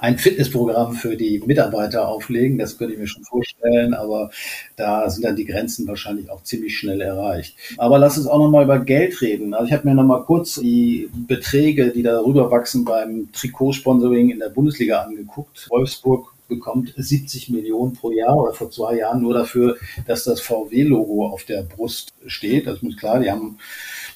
ein 0.00 0.18
Fitnessprogramm 0.18 0.94
für 0.94 1.16
die 1.16 1.40
Mitarbeiter 1.46 2.08
auflegen, 2.08 2.58
das 2.58 2.78
könnte 2.78 2.94
ich 2.94 3.00
mir 3.00 3.06
schon 3.06 3.24
vorstellen, 3.24 3.94
aber 3.94 4.30
da 4.76 5.08
sind 5.08 5.24
dann 5.24 5.36
die 5.36 5.44
Grenzen 5.44 5.86
wahrscheinlich 5.86 6.30
auch 6.30 6.42
ziemlich 6.42 6.76
schnell 6.76 7.00
erreicht. 7.00 7.56
Aber 7.78 7.98
lass 7.98 8.18
uns 8.18 8.26
auch 8.26 8.38
nochmal 8.38 8.64
über 8.64 8.80
Geld 8.80 9.20
reden. 9.20 9.54
Also 9.54 9.66
ich 9.66 9.72
habe 9.72 9.88
mir 9.88 9.94
nochmal 9.94 10.24
kurz 10.24 10.56
die 10.56 11.08
Beträge, 11.12 11.90
die 11.90 12.02
darüber 12.02 12.50
wachsen 12.50 12.84
beim 12.84 13.28
Trikotsponsoring 13.32 14.30
in 14.30 14.40
der 14.40 14.48
Bundesliga 14.48 15.02
angeguckt. 15.02 15.68
Wolfsburg 15.70 16.34
bekommt 16.48 16.92
70 16.96 17.50
Millionen 17.50 17.94
pro 17.94 18.10
Jahr 18.10 18.36
oder 18.36 18.52
vor 18.52 18.70
zwei 18.70 18.96
Jahren 18.96 19.22
nur 19.22 19.34
dafür, 19.34 19.76
dass 20.06 20.24
das 20.24 20.40
VW-Logo 20.40 21.26
auf 21.26 21.44
der 21.44 21.62
Brust 21.62 22.12
steht. 22.26 22.66
Das 22.66 22.82
ist 22.82 22.98
klar, 22.98 23.20
die 23.20 23.30
haben 23.30 23.58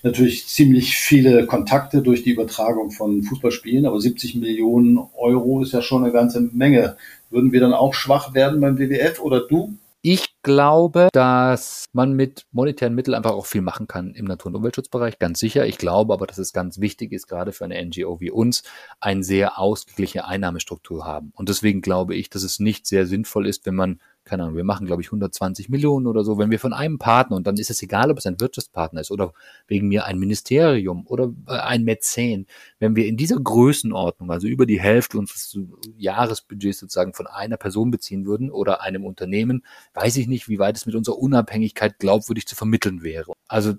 natürlich 0.02 0.46
ziemlich 0.46 0.96
viele 0.96 1.46
Kontakte 1.46 2.02
durch 2.02 2.22
die 2.22 2.30
Übertragung 2.30 2.90
von 2.90 3.22
Fußballspielen, 3.22 3.86
aber 3.86 4.00
70 4.00 4.36
Millionen 4.36 4.98
Euro 5.16 5.62
ist 5.62 5.72
ja 5.72 5.82
schon 5.82 6.04
eine 6.04 6.12
ganze 6.12 6.40
Menge. 6.40 6.96
Würden 7.30 7.52
wir 7.52 7.60
dann 7.60 7.72
auch 7.74 7.94
schwach 7.94 8.34
werden 8.34 8.60
beim 8.60 8.78
WWF 8.78 9.20
oder 9.20 9.46
du? 9.46 9.74
Ich 10.00 10.28
glaube, 10.42 11.08
dass 11.12 11.86
man 11.92 12.12
mit 12.12 12.46
monetären 12.52 12.94
Mitteln 12.94 13.16
einfach 13.16 13.32
auch 13.32 13.46
viel 13.46 13.62
machen 13.62 13.88
kann 13.88 14.14
im 14.14 14.26
Natur- 14.26 14.50
und 14.50 14.56
Umweltschutzbereich, 14.56 15.18
ganz 15.18 15.40
sicher. 15.40 15.66
Ich 15.66 15.76
glaube 15.76 16.14
aber, 16.14 16.28
dass 16.28 16.38
es 16.38 16.52
ganz 16.52 16.78
wichtig 16.78 17.12
ist, 17.12 17.26
gerade 17.26 17.50
für 17.52 17.64
eine 17.64 17.84
NGO 17.84 18.20
wie 18.20 18.30
uns, 18.30 18.62
eine 19.00 19.24
sehr 19.24 19.58
ausgeglichene 19.58 20.24
Einnahmestruktur 20.24 21.04
haben. 21.04 21.32
Und 21.34 21.48
deswegen 21.48 21.80
glaube 21.80 22.14
ich, 22.14 22.30
dass 22.30 22.44
es 22.44 22.60
nicht 22.60 22.86
sehr 22.86 23.06
sinnvoll 23.06 23.48
ist, 23.48 23.66
wenn 23.66 23.74
man 23.74 24.00
keine 24.28 24.44
Ahnung, 24.44 24.56
wir 24.56 24.64
machen, 24.64 24.86
glaube 24.86 25.02
ich, 25.02 25.08
120 25.08 25.68
Millionen 25.68 26.06
oder 26.06 26.22
so, 26.22 26.38
wenn 26.38 26.50
wir 26.50 26.60
von 26.60 26.72
einem 26.72 26.98
Partner, 26.98 27.36
und 27.36 27.46
dann 27.46 27.56
ist 27.56 27.70
es 27.70 27.82
egal, 27.82 28.10
ob 28.10 28.18
es 28.18 28.26
ein 28.26 28.40
Wirtschaftspartner 28.40 29.00
ist 29.00 29.10
oder 29.10 29.32
wegen 29.66 29.88
mir 29.88 30.04
ein 30.04 30.18
Ministerium 30.18 31.06
oder 31.06 31.32
äh, 31.48 31.52
ein 31.52 31.82
Mäzen, 31.84 32.46
wenn 32.78 32.94
wir 32.94 33.06
in 33.06 33.16
dieser 33.16 33.40
Größenordnung, 33.40 34.30
also 34.30 34.46
über 34.46 34.66
die 34.66 34.80
Hälfte 34.80 35.18
unseres 35.18 35.58
Jahresbudgets 35.96 36.78
sozusagen 36.78 37.14
von 37.14 37.26
einer 37.26 37.56
Person 37.56 37.90
beziehen 37.90 38.26
würden 38.26 38.50
oder 38.50 38.82
einem 38.82 39.04
Unternehmen, 39.04 39.64
weiß 39.94 40.16
ich 40.18 40.28
nicht, 40.28 40.48
wie 40.48 40.58
weit 40.58 40.76
es 40.76 40.86
mit 40.86 40.94
unserer 40.94 41.18
Unabhängigkeit 41.18 41.98
glaubwürdig 41.98 42.46
zu 42.46 42.54
vermitteln 42.54 43.02
wäre. 43.02 43.32
Also 43.48 43.72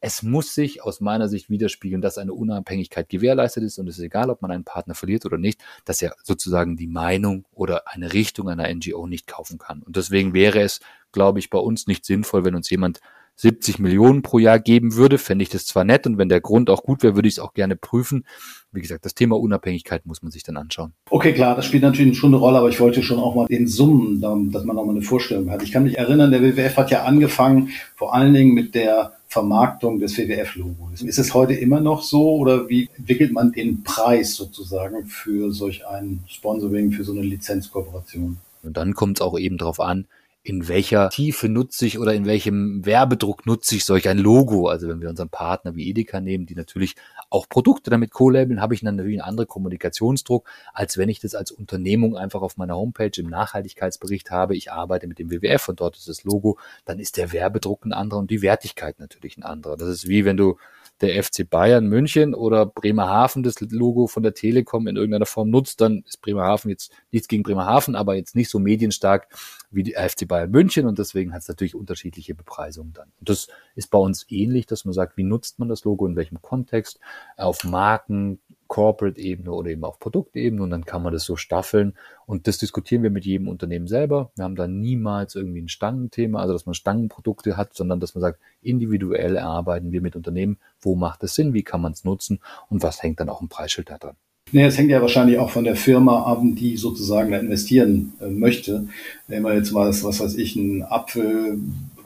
es 0.00 0.22
muss 0.22 0.54
sich 0.54 0.82
aus 0.82 1.00
meiner 1.00 1.28
Sicht 1.28 1.50
widerspiegeln, 1.50 2.02
dass 2.02 2.18
eine 2.18 2.34
Unabhängigkeit 2.34 3.08
gewährleistet 3.08 3.64
ist 3.64 3.78
und 3.78 3.88
es 3.88 3.98
ist 3.98 4.04
egal, 4.04 4.30
ob 4.30 4.42
man 4.42 4.50
einen 4.50 4.64
Partner 4.64 4.94
verliert 4.94 5.24
oder 5.26 5.38
nicht, 5.38 5.60
dass 5.84 6.02
er 6.02 6.14
sozusagen 6.22 6.76
die 6.76 6.86
Meinung 6.86 7.44
oder 7.52 7.88
eine 7.88 8.12
Richtung 8.12 8.48
einer 8.48 8.72
NGO 8.72 9.06
nicht 9.06 9.26
kaufen 9.26 9.58
kann. 9.58 9.82
Und 9.82 9.96
deswegen 9.96 10.34
wäre 10.34 10.60
es, 10.60 10.80
glaube 11.12 11.38
ich, 11.38 11.50
bei 11.50 11.58
uns 11.58 11.86
nicht 11.86 12.04
sinnvoll, 12.04 12.44
wenn 12.44 12.54
uns 12.54 12.70
jemand 12.70 13.00
70 13.36 13.78
Millionen 13.78 14.22
pro 14.22 14.38
Jahr 14.38 14.58
geben 14.58 14.94
würde, 14.94 15.18
fände 15.18 15.42
ich 15.42 15.50
das 15.50 15.66
zwar 15.66 15.84
nett 15.84 16.06
und 16.06 16.16
wenn 16.16 16.30
der 16.30 16.40
Grund 16.40 16.70
auch 16.70 16.82
gut 16.82 17.02
wäre, 17.02 17.16
würde 17.16 17.28
ich 17.28 17.34
es 17.34 17.38
auch 17.38 17.52
gerne 17.52 17.76
prüfen. 17.76 18.24
Wie 18.72 18.80
gesagt, 18.80 19.04
das 19.04 19.14
Thema 19.14 19.38
Unabhängigkeit 19.38 20.06
muss 20.06 20.22
man 20.22 20.32
sich 20.32 20.42
dann 20.42 20.56
anschauen. 20.56 20.94
Okay, 21.10 21.34
klar, 21.34 21.54
das 21.54 21.66
spielt 21.66 21.82
natürlich 21.82 22.16
schon 22.16 22.30
eine 22.30 22.38
Rolle, 22.38 22.58
aber 22.58 22.70
ich 22.70 22.80
wollte 22.80 23.02
schon 23.02 23.18
auch 23.18 23.34
mal 23.34 23.46
den 23.46 23.66
Summen, 23.66 24.20
dass 24.52 24.64
man 24.64 24.78
auch 24.78 24.86
mal 24.86 24.92
eine 24.92 25.02
Vorstellung 25.02 25.50
hat. 25.50 25.62
Ich 25.62 25.72
kann 25.72 25.82
mich 25.82 25.98
erinnern, 25.98 26.30
der 26.30 26.42
WWF 26.42 26.76
hat 26.76 26.90
ja 26.90 27.04
angefangen, 27.04 27.70
vor 27.94 28.14
allen 28.14 28.32
Dingen 28.32 28.54
mit 28.54 28.74
der 28.74 29.15
Vermarktung 29.28 29.98
des 29.98 30.16
WWF-Logos. 30.16 31.02
Ist 31.02 31.18
es 31.18 31.34
heute 31.34 31.54
immer 31.54 31.80
noch 31.80 32.02
so 32.02 32.36
oder 32.36 32.68
wie 32.68 32.88
entwickelt 32.96 33.32
man 33.32 33.52
den 33.52 33.82
Preis 33.82 34.34
sozusagen 34.34 35.06
für 35.06 35.52
solch 35.52 35.86
ein 35.86 36.24
Sponsoring, 36.26 36.92
für 36.92 37.04
so 37.04 37.12
eine 37.12 37.22
Lizenzkooperation? 37.22 38.38
Und 38.62 38.76
dann 38.76 38.94
kommt 38.94 39.18
es 39.18 39.20
auch 39.20 39.38
eben 39.38 39.58
darauf 39.58 39.80
an, 39.80 40.06
in 40.42 40.68
welcher 40.68 41.08
Tiefe 41.08 41.48
nutze 41.48 41.86
ich 41.86 41.98
oder 41.98 42.14
in 42.14 42.24
welchem 42.24 42.86
Werbedruck 42.86 43.46
nutze 43.46 43.74
ich 43.74 43.84
solch 43.84 44.08
ein 44.08 44.18
Logo. 44.18 44.68
Also 44.68 44.88
wenn 44.88 45.00
wir 45.00 45.10
unseren 45.10 45.28
Partner 45.28 45.74
wie 45.74 45.90
Edeka 45.90 46.20
nehmen, 46.20 46.46
die 46.46 46.54
natürlich 46.54 46.94
auch 47.30 47.48
Produkte 47.48 47.90
damit 47.90 48.12
co-labeln, 48.12 48.60
habe 48.60 48.74
ich 48.74 48.80
dann 48.80 48.96
natürlich 48.96 49.20
einen 49.20 49.28
anderen 49.28 49.48
Kommunikationsdruck, 49.48 50.48
als 50.72 50.96
wenn 50.98 51.08
ich 51.08 51.20
das 51.20 51.34
als 51.34 51.50
Unternehmung 51.50 52.16
einfach 52.16 52.42
auf 52.42 52.56
meiner 52.56 52.76
Homepage 52.76 53.10
im 53.16 53.28
Nachhaltigkeitsbericht 53.28 54.30
habe. 54.30 54.56
Ich 54.56 54.72
arbeite 54.72 55.06
mit 55.06 55.18
dem 55.18 55.30
WWF 55.30 55.68
und 55.68 55.80
dort 55.80 55.96
ist 55.96 56.08
das 56.08 56.24
Logo, 56.24 56.58
dann 56.84 56.98
ist 56.98 57.16
der 57.16 57.32
Werbedruck 57.32 57.84
ein 57.84 57.92
anderer 57.92 58.20
und 58.20 58.30
die 58.30 58.42
Wertigkeit 58.42 58.98
natürlich 58.98 59.36
ein 59.36 59.42
anderer. 59.42 59.76
Das 59.76 59.88
ist 59.88 60.08
wie 60.08 60.24
wenn 60.24 60.36
du 60.36 60.56
der 61.00 61.22
FC 61.22 61.48
Bayern 61.48 61.86
München 61.86 62.34
oder 62.34 62.66
Bremerhaven 62.66 63.42
das 63.42 63.60
Logo 63.60 64.06
von 64.06 64.22
der 64.22 64.34
Telekom 64.34 64.86
in 64.86 64.96
irgendeiner 64.96 65.26
Form 65.26 65.50
nutzt, 65.50 65.80
dann 65.80 66.02
ist 66.06 66.22
Bremerhaven 66.22 66.70
jetzt 66.70 66.92
nichts 67.10 67.28
gegen 67.28 67.42
Bremerhaven, 67.42 67.96
aber 67.96 68.14
jetzt 68.14 68.34
nicht 68.34 68.48
so 68.48 68.58
medienstark 68.58 69.28
wie 69.70 69.82
die 69.82 69.92
FC 69.92 70.26
Bayern 70.26 70.50
München 70.50 70.86
und 70.86 70.98
deswegen 70.98 71.32
hat 71.32 71.42
es 71.42 71.48
natürlich 71.48 71.74
unterschiedliche 71.74 72.34
Bepreisungen 72.34 72.92
dann. 72.92 73.12
Und 73.18 73.28
das 73.28 73.48
ist 73.74 73.90
bei 73.90 73.98
uns 73.98 74.24
ähnlich, 74.28 74.66
dass 74.66 74.84
man 74.84 74.94
sagt, 74.94 75.16
wie 75.16 75.24
nutzt 75.24 75.58
man 75.58 75.68
das 75.68 75.84
Logo, 75.84 76.06
in 76.06 76.16
welchem 76.16 76.40
Kontext, 76.40 76.98
auf 77.36 77.64
Marken, 77.64 78.40
Corporate-Ebene 78.68 79.50
oder 79.52 79.70
eben 79.70 79.84
auf 79.84 79.98
Produktebene 79.98 80.62
und 80.62 80.70
dann 80.70 80.84
kann 80.84 81.02
man 81.02 81.12
das 81.12 81.24
so 81.24 81.36
staffeln 81.36 81.94
und 82.26 82.46
das 82.46 82.58
diskutieren 82.58 83.02
wir 83.02 83.10
mit 83.10 83.24
jedem 83.24 83.48
Unternehmen 83.48 83.86
selber. 83.86 84.30
Wir 84.36 84.44
haben 84.44 84.56
da 84.56 84.66
niemals 84.66 85.34
irgendwie 85.34 85.62
ein 85.62 85.68
Stangenthema, 85.68 86.40
also 86.40 86.52
dass 86.52 86.66
man 86.66 86.74
Stangenprodukte 86.74 87.56
hat, 87.56 87.74
sondern 87.74 88.00
dass 88.00 88.14
man 88.14 88.22
sagt, 88.22 88.40
individuell 88.62 89.36
erarbeiten 89.36 89.92
wir 89.92 90.00
mit 90.00 90.16
Unternehmen, 90.16 90.58
wo 90.80 90.94
macht 90.94 91.22
es 91.22 91.34
Sinn, 91.34 91.54
wie 91.54 91.62
kann 91.62 91.80
man 91.80 91.92
es 91.92 92.04
nutzen 92.04 92.40
und 92.68 92.82
was 92.82 93.02
hängt 93.02 93.20
dann 93.20 93.28
auch 93.28 93.40
im 93.40 93.48
Preisschild 93.48 93.90
da 93.90 93.98
dran. 93.98 94.16
Nee, 94.52 94.64
es 94.64 94.78
hängt 94.78 94.90
ja 94.90 95.00
wahrscheinlich 95.00 95.38
auch 95.38 95.50
von 95.50 95.64
der 95.64 95.74
Firma 95.74 96.22
ab, 96.22 96.40
die 96.42 96.76
sozusagen 96.76 97.32
da 97.32 97.38
investieren 97.38 98.12
äh, 98.20 98.28
möchte. 98.28 98.86
Nehmen 99.26 99.44
wir 99.44 99.54
jetzt 99.54 99.72
mal, 99.72 99.88
was 99.88 100.20
weiß 100.20 100.36
ich, 100.36 100.54
ein 100.54 100.84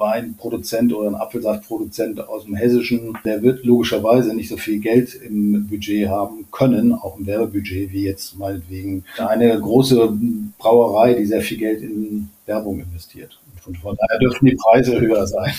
Apfelweinproduzent 0.00 0.92
oder 0.92 1.10
ein 1.10 1.14
Apfelsaftproduzent 1.14 2.20
aus 2.28 2.44
dem 2.44 2.54
Hessischen, 2.54 3.16
der 3.24 3.42
wird 3.42 3.64
logischerweise 3.64 4.34
nicht 4.34 4.48
so 4.48 4.56
viel 4.56 4.80
Geld 4.80 5.14
im 5.14 5.66
Budget 5.68 6.08
haben 6.08 6.46
können, 6.50 6.94
auch 6.94 7.18
im 7.18 7.26
Werbebudget, 7.26 7.92
wie 7.92 8.04
jetzt 8.04 8.38
meinetwegen 8.38 9.04
eine 9.18 9.58
große 9.58 10.12
Brauerei, 10.58 11.14
die 11.14 11.26
sehr 11.26 11.42
viel 11.42 11.58
Geld 11.58 11.82
in 11.82 12.30
Werbung 12.46 12.80
investiert. 12.80 13.38
Von, 13.60 13.74
von 13.74 13.96
daher 13.96 14.18
dürfen 14.18 14.46
die 14.46 14.56
Preise 14.56 14.98
höher 14.98 15.26
sein. 15.26 15.52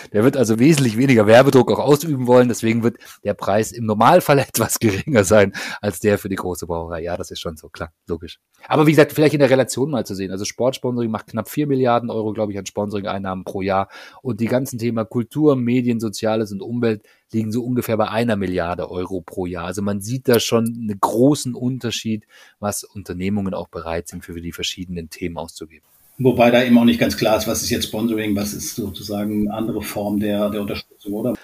Der 0.12 0.24
wird 0.24 0.36
also 0.36 0.58
wesentlich 0.58 0.96
weniger 0.96 1.26
Werbedruck 1.26 1.70
auch 1.72 1.78
ausüben 1.78 2.26
wollen. 2.26 2.48
Deswegen 2.48 2.82
wird 2.82 2.96
der 3.24 3.34
Preis 3.34 3.72
im 3.72 3.86
Normalfall 3.86 4.38
etwas 4.48 4.78
geringer 4.78 5.24
sein 5.24 5.52
als 5.80 6.00
der 6.00 6.18
für 6.18 6.28
die 6.28 6.36
große 6.36 6.66
Brauerei. 6.66 7.02
Ja, 7.02 7.16
das 7.16 7.30
ist 7.30 7.40
schon 7.40 7.56
so, 7.56 7.68
klar, 7.68 7.92
logisch. 8.06 8.38
Aber 8.68 8.86
wie 8.86 8.92
gesagt, 8.92 9.12
vielleicht 9.12 9.34
in 9.34 9.40
der 9.40 9.50
Relation 9.50 9.90
mal 9.90 10.04
zu 10.04 10.14
sehen. 10.14 10.30
Also 10.30 10.44
Sportsponsoring 10.44 11.10
macht 11.10 11.28
knapp 11.28 11.48
vier 11.48 11.66
Milliarden 11.66 12.10
Euro, 12.10 12.32
glaube 12.32 12.52
ich, 12.52 12.58
an 12.58 12.66
Sponsoring-Einnahmen 12.66 13.44
pro 13.44 13.62
Jahr. 13.62 13.88
Und 14.22 14.40
die 14.40 14.46
ganzen 14.46 14.78
Themen 14.78 15.08
Kultur, 15.08 15.56
Medien, 15.56 16.00
Soziales 16.00 16.52
und 16.52 16.62
Umwelt 16.62 17.02
liegen 17.32 17.52
so 17.52 17.64
ungefähr 17.64 17.96
bei 17.96 18.08
einer 18.08 18.36
Milliarde 18.36 18.90
Euro 18.90 19.20
pro 19.20 19.46
Jahr. 19.46 19.64
Also 19.64 19.82
man 19.82 20.00
sieht 20.00 20.28
da 20.28 20.40
schon 20.40 20.66
einen 20.66 20.98
großen 21.00 21.54
Unterschied, 21.54 22.26
was 22.60 22.84
Unternehmungen 22.84 23.54
auch 23.54 23.68
bereit 23.68 24.08
sind, 24.08 24.24
für 24.24 24.40
die 24.40 24.52
verschiedenen 24.52 25.10
Themen 25.10 25.36
auszugeben. 25.36 25.86
Wobei 26.18 26.50
da 26.50 26.64
eben 26.64 26.78
auch 26.78 26.84
nicht 26.84 27.00
ganz 27.00 27.16
klar 27.16 27.36
ist, 27.36 27.46
was 27.46 27.62
ist 27.62 27.70
jetzt 27.70 27.88
Sponsoring, 27.88 28.34
was 28.34 28.54
ist 28.54 28.74
sozusagen 28.74 29.48
eine 29.48 29.54
andere 29.56 29.82
Form 29.82 30.18
der, 30.18 30.48
der 30.50 30.62
Unterstützung, 30.62 31.12
oder? 31.12 31.34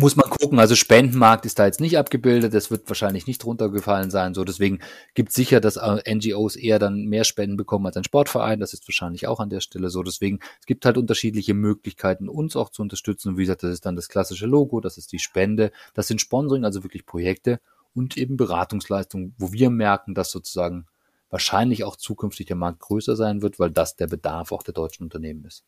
Muss 0.00 0.14
man 0.14 0.30
gucken. 0.30 0.60
Also 0.60 0.76
Spendenmarkt 0.76 1.44
ist 1.44 1.58
da 1.58 1.66
jetzt 1.66 1.80
nicht 1.80 1.98
abgebildet. 1.98 2.54
Das 2.54 2.70
wird 2.70 2.88
wahrscheinlich 2.88 3.26
nicht 3.26 3.44
runtergefallen 3.44 4.10
sein. 4.10 4.32
So 4.32 4.44
deswegen 4.44 4.78
gibt 5.14 5.32
sicher, 5.32 5.60
dass 5.60 5.76
äh, 5.76 6.14
NGOs 6.14 6.54
eher 6.54 6.78
dann 6.78 7.06
mehr 7.06 7.24
Spenden 7.24 7.56
bekommen 7.56 7.86
als 7.86 7.96
ein 7.96 8.04
Sportverein. 8.04 8.60
Das 8.60 8.74
ist 8.74 8.86
wahrscheinlich 8.86 9.26
auch 9.26 9.40
an 9.40 9.50
der 9.50 9.58
Stelle 9.58 9.90
so. 9.90 10.04
Deswegen 10.04 10.38
es 10.60 10.66
gibt 10.66 10.84
halt 10.84 10.98
unterschiedliche 10.98 11.52
Möglichkeiten, 11.52 12.28
uns 12.28 12.54
auch 12.54 12.68
zu 12.70 12.82
unterstützen. 12.82 13.30
Und 13.30 13.38
wie 13.38 13.42
gesagt, 13.42 13.64
das 13.64 13.72
ist 13.72 13.86
dann 13.86 13.96
das 13.96 14.08
klassische 14.08 14.46
Logo, 14.46 14.80
das 14.80 14.98
ist 14.98 15.10
die 15.10 15.18
Spende, 15.18 15.72
das 15.94 16.06
sind 16.06 16.20
Sponsoring, 16.20 16.64
also 16.64 16.84
wirklich 16.84 17.04
Projekte 17.04 17.58
und 17.92 18.16
eben 18.16 18.36
Beratungsleistungen, 18.36 19.34
wo 19.36 19.52
wir 19.52 19.68
merken, 19.68 20.14
dass 20.14 20.30
sozusagen 20.30 20.86
wahrscheinlich 21.30 21.84
auch 21.84 21.96
zukünftig 21.96 22.46
der 22.46 22.56
Markt 22.56 22.80
größer 22.80 23.16
sein 23.16 23.42
wird, 23.42 23.58
weil 23.58 23.70
das 23.70 23.96
der 23.96 24.06
Bedarf 24.06 24.52
auch 24.52 24.62
der 24.62 24.74
deutschen 24.74 25.04
Unternehmen 25.04 25.44
ist. 25.44 25.64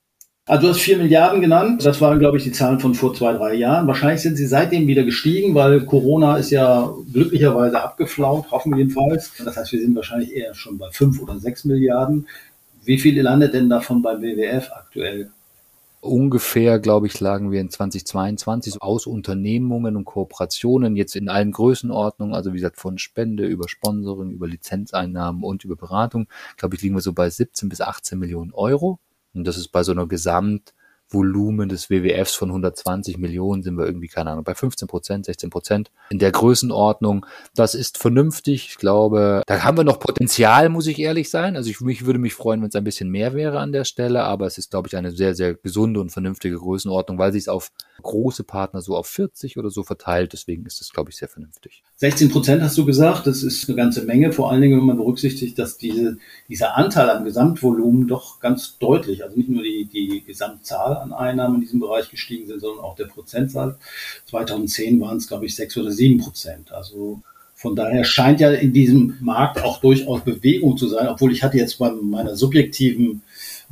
Also 0.47 0.63
du 0.63 0.69
hast 0.71 0.81
vier 0.81 0.97
Milliarden 0.97 1.41
genannt. 1.41 1.85
Das 1.85 2.01
waren, 2.01 2.19
glaube 2.19 2.39
ich, 2.39 2.45
die 2.45 2.53
Zahlen 2.53 2.81
von 2.81 2.95
vor 2.95 3.15
zwei, 3.15 3.33
drei 3.35 3.55
Jahren. 3.55 3.87
Wahrscheinlich 3.87 4.23
sind 4.23 4.37
sie 4.37 4.47
seitdem 4.47 4.87
wieder 4.89 5.05
gestiegen, 5.05 5.55
weil 5.55 5.85
Corona 5.85 6.39
ist 6.39 6.51
ja 6.51 6.93
glücklicherweise 7.13 7.81
abgeflaut, 7.81 8.51
hoffen 8.51 8.73
wir 8.73 8.79
jedenfalls. 8.79 9.33
Das 9.45 9.57
heißt, 9.57 9.73
wir 9.73 9.81
sind 9.81 9.95
wahrscheinlich 9.95 10.35
eher 10.35 10.55
schon 10.55 10.79
bei 10.79 10.91
fünf 10.91 11.21
oder 11.23 11.39
sechs 11.39 11.65
Milliarden. 11.65 12.27
Wie 12.83 12.99
viel 12.99 13.21
landet 13.21 13.55
denn 13.55 13.69
davon 13.69 14.03
beim 14.03 14.23
WWF 14.23 14.71
aktuell? 14.73 15.31
Ungefähr, 16.03 16.79
glaube 16.79 17.09
ich, 17.09 17.21
lagen 17.21 17.51
wir 17.51 17.61
in 17.61 17.69
2022 17.69 18.81
aus 18.81 19.07
Unternehmungen 19.07 19.97
und 19.97 20.07
Kooperationen 20.07 20.97
jetzt 20.97 21.15
in 21.15 21.29
allen 21.29 21.53
Größenordnungen, 21.53 22.35
also 22.35 22.53
wie 22.53 22.57
gesagt 22.57 22.79
von 22.79 22.97
Spende 22.97 23.47
über 23.47 23.69
Sponsoring, 23.69 24.31
über 24.31 24.49
Lizenzeinnahmen 24.49 25.45
und 25.45 25.63
über 25.63 25.77
Beratung, 25.77 26.27
glaube 26.57 26.77
ich, 26.77 26.83
liegen 26.83 26.95
wir 26.95 27.03
so 27.03 27.13
bei 27.13 27.29
17 27.29 27.69
bis 27.69 27.83
18 27.83 28.19
Millionen 28.19 28.53
Euro. 28.53 28.99
Und 29.35 29.47
das 29.47 29.59
ist 29.59 29.69
bei 29.69 29.83
so 29.83 29.93
einer 29.93 30.07
Gesamt 30.07 30.73
Volumen 31.11 31.69
des 31.69 31.91
WWFs 31.91 32.35
von 32.35 32.51
120 32.51 33.19
Millionen 33.19 33.63
sind 33.63 33.77
wir 33.77 33.85
irgendwie, 33.85 34.09
keine 34.09 34.31
Ahnung, 34.31 34.45
bei 34.45 34.55
15 34.55 34.89
Prozent, 34.89 35.27
16 35.27 35.51
Prozent 35.51 35.91
in 36.11 36.19
der 36.19 36.33
Größenordnung. 36.33 37.27
Das 37.55 37.75
ist 37.75 37.99
vernünftig. 37.99 38.69
Ich 38.71 38.77
glaube, 38.77 39.43
da 39.47 39.65
haben 39.65 39.77
wir 39.77 39.85
noch 39.85 39.99
Potenzial, 39.99 40.69
muss 40.69 40.87
ich 40.87 40.99
ehrlich 40.99 41.31
sein. 41.31 41.57
Also 41.57 41.71
ich 41.71 41.81
mich 41.81 42.07
würde 42.07 42.19
mich 42.19 42.35
freuen, 42.35 42.61
wenn 42.63 42.69
es 42.69 42.75
ein 42.75 42.85
bisschen 42.85 43.11
mehr 43.11 43.35
wäre 43.35 43.59
an 43.59 43.73
der 43.73 43.85
Stelle, 43.85 44.25
aber 44.25 44.47
es 44.47 44.59
ist, 44.59 44.71
glaube 44.71 44.89
ich, 44.89 44.97
eine 44.97 45.11
sehr, 45.11 45.35
sehr 45.35 45.55
gesunde 45.55 46.01
und 46.01 46.11
vernünftige 46.11 46.57
Größenordnung, 46.57 47.19
weil 47.19 47.33
sich 47.33 47.43
es 47.43 47.49
auf 47.49 47.73
große 48.03 48.45
Partner 48.45 48.83
so 48.83 48.97
auf 48.97 49.07
40 49.07 49.59
oder 49.59 49.71
so 49.71 49.83
verteilt. 49.83 50.33
Deswegen 50.33 50.65
ist 50.67 50.81
das, 50.81 50.91
glaube 50.91 51.11
ich, 51.11 51.17
sehr 51.17 51.29
vernünftig. 51.29 51.83
16 52.01 52.31
Prozent 52.31 52.63
hast 52.63 52.79
du 52.79 52.87
gesagt. 52.87 53.27
Das 53.27 53.43
ist 53.43 53.69
eine 53.69 53.77
ganze 53.77 54.05
Menge. 54.07 54.33
Vor 54.33 54.51
allen 54.51 54.63
Dingen, 54.63 54.79
wenn 54.79 54.87
man 54.87 54.97
berücksichtigt, 54.97 55.59
dass 55.59 55.77
diese, 55.77 56.17
dieser 56.49 56.79
Anteil 56.79 57.11
am 57.11 57.25
Gesamtvolumen 57.25 58.09
doch 58.09 58.41
ganz 58.41 58.79
deutlich, 58.79 59.23
also 59.23 59.37
nicht 59.37 59.51
nur 59.51 59.63
die, 59.63 59.85
die 59.85 60.23
Gesamtzahl 60.27 60.97
an 60.97 61.13
Einnahmen 61.13 61.57
in 61.57 61.61
diesem 61.61 61.79
Bereich 61.79 62.11
gestiegen 62.11 62.47
sind, 62.47 62.61
sondern 62.61 62.83
auch 62.83 62.97
der 62.97 63.05
Prozentsatz. 63.05 63.77
2010 64.31 64.99
waren 64.99 65.19
es, 65.19 65.29
glaube 65.29 65.45
ich, 65.45 65.55
6 65.55 65.77
oder 65.77 65.91
7 65.91 66.19
Prozent. 66.21 66.73
Also 66.73 67.21
von 67.55 67.77
daher 67.77 68.05
scheint 68.05 68.41
ja 68.41 68.51
in 68.51 68.73
diesem 68.73 69.19
Markt 69.21 69.63
auch 69.63 69.83
durchaus 69.83 70.23
Bewegung 70.23 70.79
zu 70.79 70.89
sein, 70.89 71.07
obwohl 71.07 71.33
ich 71.33 71.43
hatte 71.43 71.59
jetzt 71.59 71.79
bei 71.79 71.91
meiner 71.91 72.35
subjektiven 72.35 73.21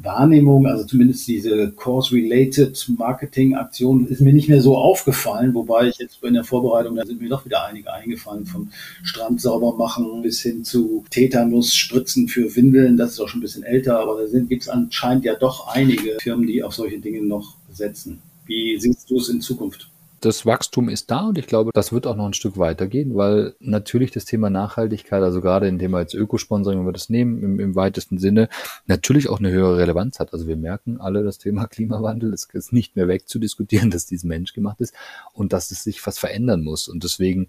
Wahrnehmung, 0.01 0.67
also 0.67 0.85
zumindest 0.85 1.27
diese 1.27 1.73
Course-related 1.73 2.89
Marketing-Aktion 2.97 4.07
ist 4.07 4.21
mir 4.21 4.33
nicht 4.33 4.49
mehr 4.49 4.63
so 4.63 4.77
aufgefallen, 4.77 5.55
wobei 5.55 5.89
ich 5.89 5.99
jetzt 5.99 6.23
in 6.23 6.35
der 6.35 6.45
Vorbereitung, 6.45 6.95
da 6.95 7.05
sind 7.05 7.21
mir 7.21 7.29
doch 7.29 7.45
wieder 7.45 7.65
einige 7.65 7.93
eingefallen, 7.93 8.47
vom 8.47 8.71
Strand 9.03 9.41
sauber 9.41 9.77
machen 9.77 10.23
bis 10.23 10.41
hin 10.41 10.65
zu 10.65 11.05
Tetanus-Spritzen 11.11 12.29
für 12.29 12.55
Windeln, 12.55 12.97
das 12.97 13.13
ist 13.13 13.21
auch 13.21 13.29
schon 13.29 13.41
ein 13.41 13.43
bisschen 13.43 13.65
älter, 13.65 13.99
aber 13.99 14.25
da 14.25 14.39
gibt 14.39 14.63
es 14.63 14.69
anscheinend 14.69 15.25
ja 15.25 15.35
doch 15.35 15.67
einige 15.69 16.17
Firmen, 16.21 16.47
die 16.47 16.63
auf 16.63 16.75
solche 16.75 17.01
Dinge 17.01 17.23
noch 17.23 17.57
setzen. 17.73 18.23
Wie 18.47 18.79
siehst 18.79 19.11
du 19.11 19.19
es 19.19 19.29
in 19.29 19.41
Zukunft? 19.41 19.91
Das 20.21 20.47
Wachstum 20.47 20.89
ist 20.89 21.11
da 21.11 21.29
und 21.29 21.39
ich 21.39 21.47
glaube, 21.47 21.71
das 21.73 21.93
wird 21.93 22.07
auch 22.07 22.17
noch 22.17 22.27
ein 22.27 22.33
Stück 22.33 22.59
weitergehen, 22.59 23.15
weil 23.15 23.55
natürlich 23.61 24.11
das 24.11 24.25
Thema 24.25 24.51
Nachhaltigkeit, 24.51 25.23
also 25.23 25.41
gerade 25.41 25.69
in 25.69 25.79
dem 25.79 25.95
als 25.95 26.15
Ökosponsoring, 26.15 26.79
wenn 26.81 26.87
wir 26.87 26.93
das 26.93 27.09
nehmen, 27.09 27.43
im, 27.43 27.61
im, 27.61 27.75
weitesten 27.75 28.19
Sinne, 28.19 28.49
natürlich 28.87 29.29
auch 29.29 29.39
eine 29.39 29.51
höhere 29.51 29.79
Relevanz 29.79 30.19
hat. 30.19 30.33
Also 30.33 30.47
wir 30.47 30.57
merken 30.57 31.01
alle, 31.01 31.23
das 31.23 31.39
Thema 31.39 31.67
Klimawandel 31.67 32.33
ist, 32.33 32.53
ist 32.55 32.73
nicht 32.73 32.97
mehr 32.97 33.09
wegzudiskutieren, 33.09 33.91
dass 33.91 34.07
dies 34.07 34.25
menschgemacht 34.25 34.81
ist 34.81 34.95
und 35.33 35.53
dass 35.53 35.71
es 35.71 35.85
sich 35.85 36.05
was 36.07 36.19
verändern 36.19 36.63
muss. 36.63 36.89
Und 36.89 37.05
deswegen 37.05 37.49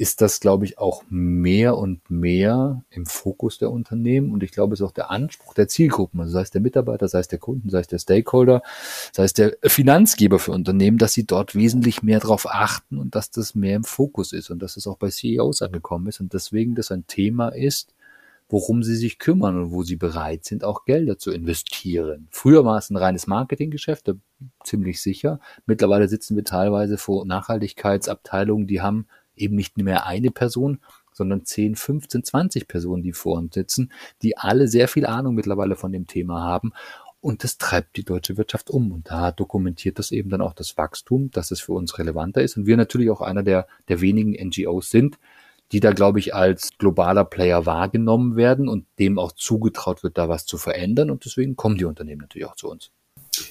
ist 0.00 0.22
das, 0.22 0.40
glaube 0.40 0.64
ich, 0.64 0.78
auch 0.78 1.02
mehr 1.10 1.76
und 1.76 2.10
mehr 2.10 2.82
im 2.88 3.04
Fokus 3.04 3.58
der 3.58 3.70
Unternehmen. 3.70 4.32
Und 4.32 4.42
ich 4.42 4.50
glaube, 4.50 4.72
es 4.72 4.80
ist 4.80 4.86
auch 4.86 4.92
der 4.92 5.10
Anspruch 5.10 5.52
der 5.52 5.68
Zielgruppen, 5.68 6.20
also 6.20 6.32
sei 6.32 6.40
es 6.40 6.50
der 6.50 6.62
Mitarbeiter, 6.62 7.06
sei 7.06 7.18
es 7.18 7.28
der 7.28 7.38
Kunden, 7.38 7.68
sei 7.68 7.80
es 7.80 7.86
der 7.86 7.98
Stakeholder, 7.98 8.62
sei 9.12 9.24
es 9.24 9.34
der 9.34 9.58
Finanzgeber 9.62 10.38
für 10.38 10.52
Unternehmen, 10.52 10.96
dass 10.96 11.12
sie 11.12 11.26
dort 11.26 11.54
wesentlich 11.54 12.02
mehr 12.02 12.18
darauf 12.18 12.46
achten 12.48 12.96
und 12.96 13.14
dass 13.14 13.30
das 13.30 13.54
mehr 13.54 13.76
im 13.76 13.84
Fokus 13.84 14.32
ist 14.32 14.48
und 14.48 14.62
dass 14.62 14.78
es 14.78 14.86
auch 14.86 14.96
bei 14.96 15.10
CEOs 15.10 15.60
angekommen 15.60 16.06
ist 16.06 16.18
und 16.20 16.32
deswegen 16.32 16.74
das 16.74 16.90
ein 16.90 17.06
Thema 17.06 17.50
ist, 17.50 17.92
worum 18.48 18.82
sie 18.82 18.96
sich 18.96 19.18
kümmern 19.18 19.58
und 19.58 19.70
wo 19.70 19.82
sie 19.82 19.96
bereit 19.96 20.46
sind, 20.46 20.64
auch 20.64 20.86
Gelder 20.86 21.18
zu 21.18 21.30
investieren. 21.30 22.26
Früher 22.30 22.64
war 22.64 22.78
es 22.78 22.88
ein 22.88 22.96
reines 22.96 23.26
Marketinggeschäft, 23.26 24.10
ziemlich 24.64 25.02
sicher. 25.02 25.40
Mittlerweile 25.66 26.08
sitzen 26.08 26.36
wir 26.36 26.44
teilweise 26.44 26.96
vor 26.96 27.26
Nachhaltigkeitsabteilungen, 27.26 28.66
die 28.66 28.80
haben 28.80 29.06
eben 29.40 29.56
nicht 29.56 29.76
mehr 29.76 30.06
eine 30.06 30.30
Person, 30.30 30.80
sondern 31.12 31.44
10, 31.44 31.76
15, 31.76 32.24
20 32.24 32.68
Personen, 32.68 33.02
die 33.02 33.12
vor 33.12 33.36
uns 33.38 33.54
sitzen, 33.54 33.92
die 34.22 34.36
alle 34.36 34.68
sehr 34.68 34.88
viel 34.88 35.06
Ahnung 35.06 35.34
mittlerweile 35.34 35.76
von 35.76 35.92
dem 35.92 36.06
Thema 36.06 36.42
haben. 36.42 36.72
Und 37.20 37.44
das 37.44 37.58
treibt 37.58 37.96
die 37.96 38.04
deutsche 38.04 38.36
Wirtschaft 38.38 38.70
um. 38.70 38.92
Und 38.92 39.10
da 39.10 39.30
dokumentiert 39.30 39.98
das 39.98 40.10
eben 40.10 40.30
dann 40.30 40.40
auch 40.40 40.54
das 40.54 40.78
Wachstum, 40.78 41.30
dass 41.30 41.50
es 41.50 41.60
für 41.60 41.72
uns 41.72 41.98
relevanter 41.98 42.42
ist. 42.42 42.56
Und 42.56 42.66
wir 42.66 42.76
natürlich 42.76 43.10
auch 43.10 43.20
einer 43.20 43.42
der, 43.42 43.66
der 43.88 44.00
wenigen 44.00 44.32
NGOs 44.32 44.90
sind, 44.90 45.18
die 45.72 45.80
da, 45.80 45.92
glaube 45.92 46.18
ich, 46.18 46.34
als 46.34 46.70
globaler 46.78 47.24
Player 47.24 47.66
wahrgenommen 47.66 48.36
werden 48.36 48.68
und 48.68 48.86
dem 48.98 49.18
auch 49.18 49.32
zugetraut 49.32 50.02
wird, 50.02 50.16
da 50.16 50.28
was 50.28 50.46
zu 50.46 50.56
verändern. 50.56 51.10
Und 51.10 51.24
deswegen 51.24 51.56
kommen 51.56 51.76
die 51.76 51.84
Unternehmen 51.84 52.22
natürlich 52.22 52.48
auch 52.48 52.56
zu 52.56 52.70
uns 52.70 52.90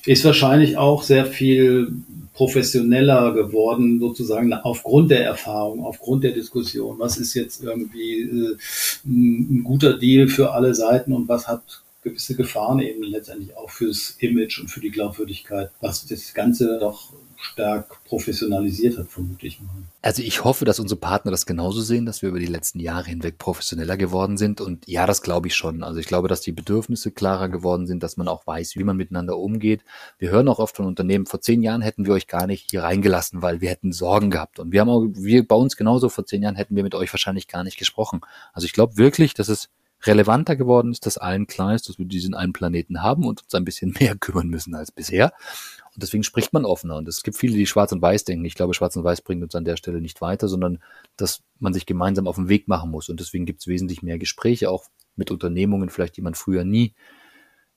ist 0.05 0.25
wahrscheinlich 0.25 0.77
auch 0.77 1.03
sehr 1.03 1.25
viel 1.25 1.91
professioneller 2.33 3.33
geworden, 3.33 3.99
sozusagen 3.99 4.53
aufgrund 4.53 5.11
der 5.11 5.25
Erfahrung, 5.25 5.83
aufgrund 5.83 6.23
der 6.23 6.31
Diskussion. 6.31 6.97
Was 6.97 7.17
ist 7.17 7.33
jetzt 7.33 7.61
irgendwie 7.63 8.21
äh, 8.21 8.57
ein 9.05 9.61
guter 9.63 9.97
Deal 9.97 10.27
für 10.29 10.53
alle 10.53 10.73
Seiten 10.73 11.11
und 11.11 11.27
was 11.27 11.47
hat 11.47 11.81
gewisse 12.01 12.35
Gefahren 12.35 12.79
eben 12.79 13.03
letztendlich 13.03 13.57
auch 13.57 13.69
fürs 13.69 14.15
Image 14.19 14.59
und 14.59 14.69
für 14.69 14.79
die 14.79 14.91
Glaubwürdigkeit, 14.91 15.71
was 15.81 16.07
das 16.07 16.33
Ganze 16.33 16.77
doch 16.79 17.11
stark 17.41 18.03
professionalisiert 18.03 18.97
hat, 18.97 19.07
vermute 19.07 19.47
ich 19.47 19.61
mal. 19.61 19.69
Also 20.01 20.21
ich 20.21 20.43
hoffe, 20.43 20.65
dass 20.65 20.79
unsere 20.79 20.99
Partner 20.99 21.31
das 21.31 21.45
genauso 21.45 21.81
sehen, 21.81 22.05
dass 22.05 22.21
wir 22.21 22.29
über 22.29 22.39
die 22.39 22.45
letzten 22.45 22.79
Jahre 22.79 23.05
hinweg 23.05 23.37
professioneller 23.37 23.95
geworden 23.95 24.37
sind. 24.37 24.59
Und 24.59 24.87
ja, 24.87 25.07
das 25.07 25.21
glaube 25.21 25.47
ich 25.47 25.55
schon. 25.55 25.83
Also 25.83 25.99
ich 25.99 26.05
glaube, 26.05 26.27
dass 26.27 26.41
die 26.41 26.51
Bedürfnisse 26.51 27.11
klarer 27.11 27.47
geworden 27.47 27.87
sind, 27.87 28.03
dass 28.03 28.17
man 28.17 28.27
auch 28.27 28.45
weiß, 28.45 28.75
wie 28.75 28.83
man 28.83 28.97
miteinander 28.97 29.37
umgeht. 29.37 29.83
Wir 30.17 30.31
hören 30.31 30.49
auch 30.49 30.59
oft 30.59 30.75
von 30.75 30.85
Unternehmen, 30.85 31.25
vor 31.25 31.39
zehn 31.39 31.63
Jahren 31.63 31.81
hätten 31.81 32.05
wir 32.05 32.13
euch 32.13 32.27
gar 32.27 32.45
nicht 32.45 32.71
hier 32.71 32.83
reingelassen, 32.83 33.41
weil 33.41 33.61
wir 33.61 33.69
hätten 33.69 33.93
Sorgen 33.93 34.31
gehabt. 34.31 34.59
Und 34.59 34.73
wir 34.73 34.81
haben 34.81 34.89
auch, 34.89 35.05
wir 35.13 35.47
bei 35.47 35.55
uns 35.55 35.77
genauso, 35.77 36.09
vor 36.09 36.25
zehn 36.25 36.43
Jahren 36.43 36.55
hätten 36.55 36.75
wir 36.75 36.83
mit 36.83 36.95
euch 36.95 37.11
wahrscheinlich 37.13 37.47
gar 37.47 37.63
nicht 37.63 37.77
gesprochen. 37.77 38.21
Also 38.53 38.65
ich 38.65 38.73
glaube 38.73 38.97
wirklich, 38.97 39.33
dass 39.33 39.47
es 39.47 39.69
relevanter 40.03 40.55
geworden 40.55 40.91
ist, 40.91 41.05
dass 41.05 41.17
allen 41.17 41.47
klar 41.47 41.75
ist, 41.75 41.89
dass 41.89 41.99
wir 41.99 42.05
diesen 42.05 42.33
einen 42.33 42.53
Planeten 42.53 43.01
haben 43.01 43.25
und 43.25 43.43
uns 43.43 43.53
ein 43.53 43.65
bisschen 43.65 43.95
mehr 43.99 44.15
kümmern 44.15 44.47
müssen 44.47 44.75
als 44.75 44.91
bisher. 44.91 45.33
Und 45.99 46.03
deswegen 46.03 46.23
spricht 46.23 46.53
man 46.53 46.63
offener. 46.63 46.95
Und 46.95 47.09
es 47.09 47.23
gibt 47.23 47.35
viele, 47.35 47.57
die 47.57 47.65
schwarz 47.65 47.91
und 47.91 48.01
weiß 48.01 48.23
denken. 48.23 48.45
Ich 48.45 48.55
glaube, 48.55 48.73
schwarz 48.73 48.95
und 48.95 49.03
weiß 49.03 49.19
bringt 49.19 49.43
uns 49.43 49.53
an 49.53 49.65
der 49.65 49.75
Stelle 49.75 49.99
nicht 49.99 50.21
weiter, 50.21 50.47
sondern 50.47 50.81
dass 51.17 51.43
man 51.59 51.73
sich 51.73 51.85
gemeinsam 51.85 52.25
auf 52.25 52.37
den 52.37 52.47
Weg 52.47 52.69
machen 52.69 52.89
muss. 52.89 53.09
Und 53.09 53.19
deswegen 53.19 53.45
gibt 53.45 53.59
es 53.59 53.67
wesentlich 53.67 54.01
mehr 54.01 54.17
Gespräche, 54.17 54.69
auch 54.69 54.85
mit 55.17 55.29
Unternehmungen, 55.29 55.89
vielleicht 55.89 56.15
die 56.15 56.21
man 56.21 56.35
früher 56.35 56.63
nie 56.63 56.95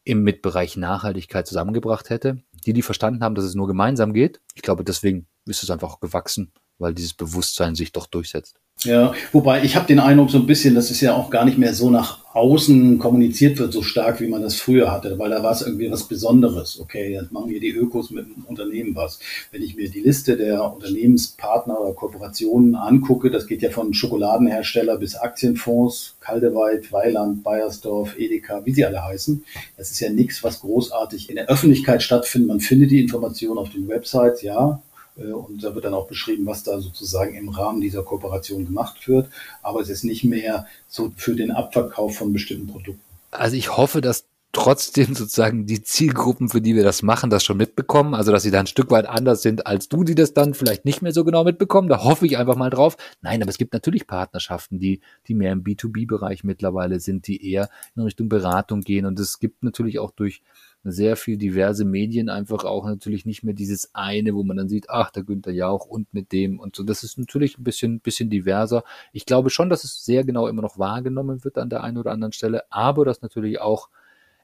im 0.04 0.22
Mitbereich 0.22 0.76
Nachhaltigkeit 0.76 1.48
zusammengebracht 1.48 2.11
hätte, 2.11 2.40
die, 2.64 2.72
die 2.72 2.82
verstanden 2.82 3.24
haben, 3.24 3.35
dass 3.35 3.44
es 3.44 3.56
nur 3.56 3.66
gemeinsam 3.66 4.12
geht. 4.12 4.40
Ich 4.54 4.62
glaube, 4.62 4.85
deswegen 4.85 5.26
ist 5.46 5.64
es 5.64 5.70
einfach 5.70 5.98
gewachsen, 5.98 6.52
weil 6.78 6.94
dieses 6.94 7.14
Bewusstsein 7.14 7.74
sich 7.74 7.90
doch 7.90 8.06
durchsetzt. 8.06 8.61
Ja, 8.85 9.12
wobei 9.30 9.62
ich 9.62 9.76
habe 9.76 9.87
den 9.87 10.00
Eindruck 10.00 10.30
so 10.30 10.38
ein 10.38 10.46
bisschen, 10.46 10.74
dass 10.74 10.90
es 10.90 11.00
ja 11.00 11.14
auch 11.14 11.30
gar 11.30 11.44
nicht 11.44 11.56
mehr 11.56 11.72
so 11.72 11.88
nach 11.88 12.18
außen 12.35 12.98
kommuniziert 12.98 13.58
wird, 13.58 13.72
so 13.72 13.82
stark, 13.82 14.20
wie 14.20 14.26
man 14.26 14.42
das 14.42 14.56
früher 14.56 14.90
hatte, 14.90 15.18
weil 15.18 15.30
da 15.30 15.42
war 15.42 15.52
es 15.52 15.62
irgendwie 15.62 15.90
was 15.90 16.04
Besonderes. 16.04 16.80
Okay, 16.80 17.12
jetzt 17.12 17.30
machen 17.30 17.50
wir 17.50 17.61
die 17.61 17.70
Ökos 17.70 18.11
mit 18.11 18.26
dem 18.26 18.44
Unternehmen 18.44 18.96
was. 18.96 19.20
Wenn 19.52 19.62
ich 19.62 19.76
mir 19.76 19.88
die 19.88 20.00
Liste 20.00 20.37
der 20.37 20.72
Unternehmenspartner 20.72 21.78
oder 21.80 21.92
Kooperationen 21.92 22.74
angucke, 22.74 23.30
das 23.30 23.46
geht 23.46 23.62
ja 23.62 23.70
von 23.70 23.94
Schokoladenhersteller 23.94 24.96
bis 24.96 25.14
Aktienfonds, 25.14 26.16
Kaldeweit, 26.20 26.90
Weiland, 26.90 27.44
Bayersdorf, 27.44 28.18
Edeka, 28.18 28.62
wie 28.64 28.72
sie 28.72 28.85
alle 28.85 29.04
heißen. 29.04 29.44
Das 29.76 29.90
ist 29.90 30.00
ja 30.00 30.11
nichts, 30.11 30.42
was 30.42 30.61
großartig 30.61 31.28
in 31.28 31.37
der 31.37 31.48
Öffentlichkeit 31.48 32.02
stattfindet. 32.02 32.48
Man 32.48 32.61
findet 32.61 32.90
die 32.90 33.00
Informationen 33.00 33.58
auf 33.58 33.70
den 33.70 33.87
Websites, 33.87 34.42
ja, 34.42 34.82
und 35.16 35.62
da 35.62 35.75
wird 35.75 35.85
dann 35.85 35.94
auch 35.94 36.07
beschrieben, 36.07 36.46
was 36.46 36.62
da 36.62 36.81
sozusagen 36.81 37.35
im 37.35 37.48
Rahmen 37.48 37.81
dieser 37.81 38.03
Kooperation 38.03 38.64
gemacht 38.64 39.09
wird. 39.09 39.29
Aber 39.62 39.81
es 39.81 39.88
ist 39.88 40.05
nicht 40.05 40.25
mehr 40.25 40.66
so 40.88 41.12
für 41.16 41.35
den 41.35 41.51
Abverkauf 41.51 42.16
von 42.16 42.33
bestimmten 42.33 42.68
Produkten. 42.68 43.01
Also 43.31 43.57
ich 43.57 43.77
hoffe, 43.77 44.01
dass 44.01 44.25
trotzdem 44.53 45.14
sozusagen 45.14 45.66
die 45.66 45.83
Zielgruppen, 45.83 46.51
für 46.51 46.61
die 46.61 46.75
wir 46.75 46.85
das 46.85 47.03
machen, 47.03 47.31
das 47.31 47.42
schon 47.42 47.57
mitbekommen. 47.57 48.14
Also, 48.14 48.31
dass 48.33 48.42
sie 48.42 48.51
da 48.51 48.61
ein 48.61 48.66
Stück 48.66 48.90
weit 48.90 49.07
anders 49.07 49.42
sind 49.42 49.66
als 49.66 49.88
du, 49.88 50.05
die 50.05 50.14
das 50.14 50.35
dann 50.35 50.55
vielleicht 50.55 50.85
nicht 50.85 51.03
mehr 51.03 51.12
so 51.12 51.25
genau 51.25 51.42
mitbekommen. 51.44 51.88
Da 51.88 52.05
hoffe 52.05 52.27
ich 52.27 52.37
einfach 52.37 52.57
mal 52.57 52.70
drauf. 52.70 52.96
Nein, 53.22 53.42
aber 53.42 53.51
es 53.51 53.59
gibt 53.59 53.72
natürlich 53.72 54.07
Partnerschaften, 54.07 54.79
die, 54.79 55.01
die 55.27 55.35
mehr 55.35 55.53
im 55.53 55.64
B2B-Bereich 55.64 56.44
mittlerweile 56.44 57.01
sind, 57.01 57.27
die 57.27 57.51
eher 57.51 57.70
in 57.96 58.03
Richtung 58.03 58.29
Beratung 58.29 58.83
gehen. 58.83 59.07
Und 59.07 59.18
es 59.18 59.40
gibt 59.40 59.64
natürlich 59.64 59.98
auch 59.98 60.11
durch 60.11 60.42
sehr 60.85 61.16
viel 61.16 61.37
diverse 61.37 61.85
Medien 61.85 62.29
einfach 62.29 62.64
auch 62.64 62.87
natürlich 62.87 63.25
nicht 63.27 63.42
mehr 63.45 63.55
dieses 63.55 63.95
eine, 63.95 64.35
wo 64.35 64.42
man 64.42 64.57
dann 64.57 64.68
sieht, 64.68 64.90
ach, 64.90 65.11
der 65.11 65.23
Günther 65.23 65.53
Jauch 65.53 65.87
und 65.87 66.12
mit 66.12 66.33
dem 66.33 66.59
und 66.59 66.77
so. 66.77 66.83
Das 66.83 67.05
ist 67.05 67.18
natürlich 67.18 67.59
ein 67.59 67.64
bisschen, 67.64 68.01
bisschen 68.01 68.31
diverser. 68.31 68.85
Ich 69.12 69.27
glaube 69.27 69.51
schon, 69.51 69.71
dass 69.71 69.85
es 69.85 70.05
sehr 70.05 70.25
genau 70.25 70.49
immer 70.49 70.62
noch 70.62 70.79
wahrgenommen 70.79 71.45
wird 71.45 71.59
an 71.59 71.71
der 71.71 71.85
einen 71.85 71.99
oder 71.99 72.11
anderen 72.11 72.33
Stelle, 72.33 72.64
aber 72.71 73.05
dass 73.05 73.23
natürlich 73.23 73.61
auch 73.61 73.88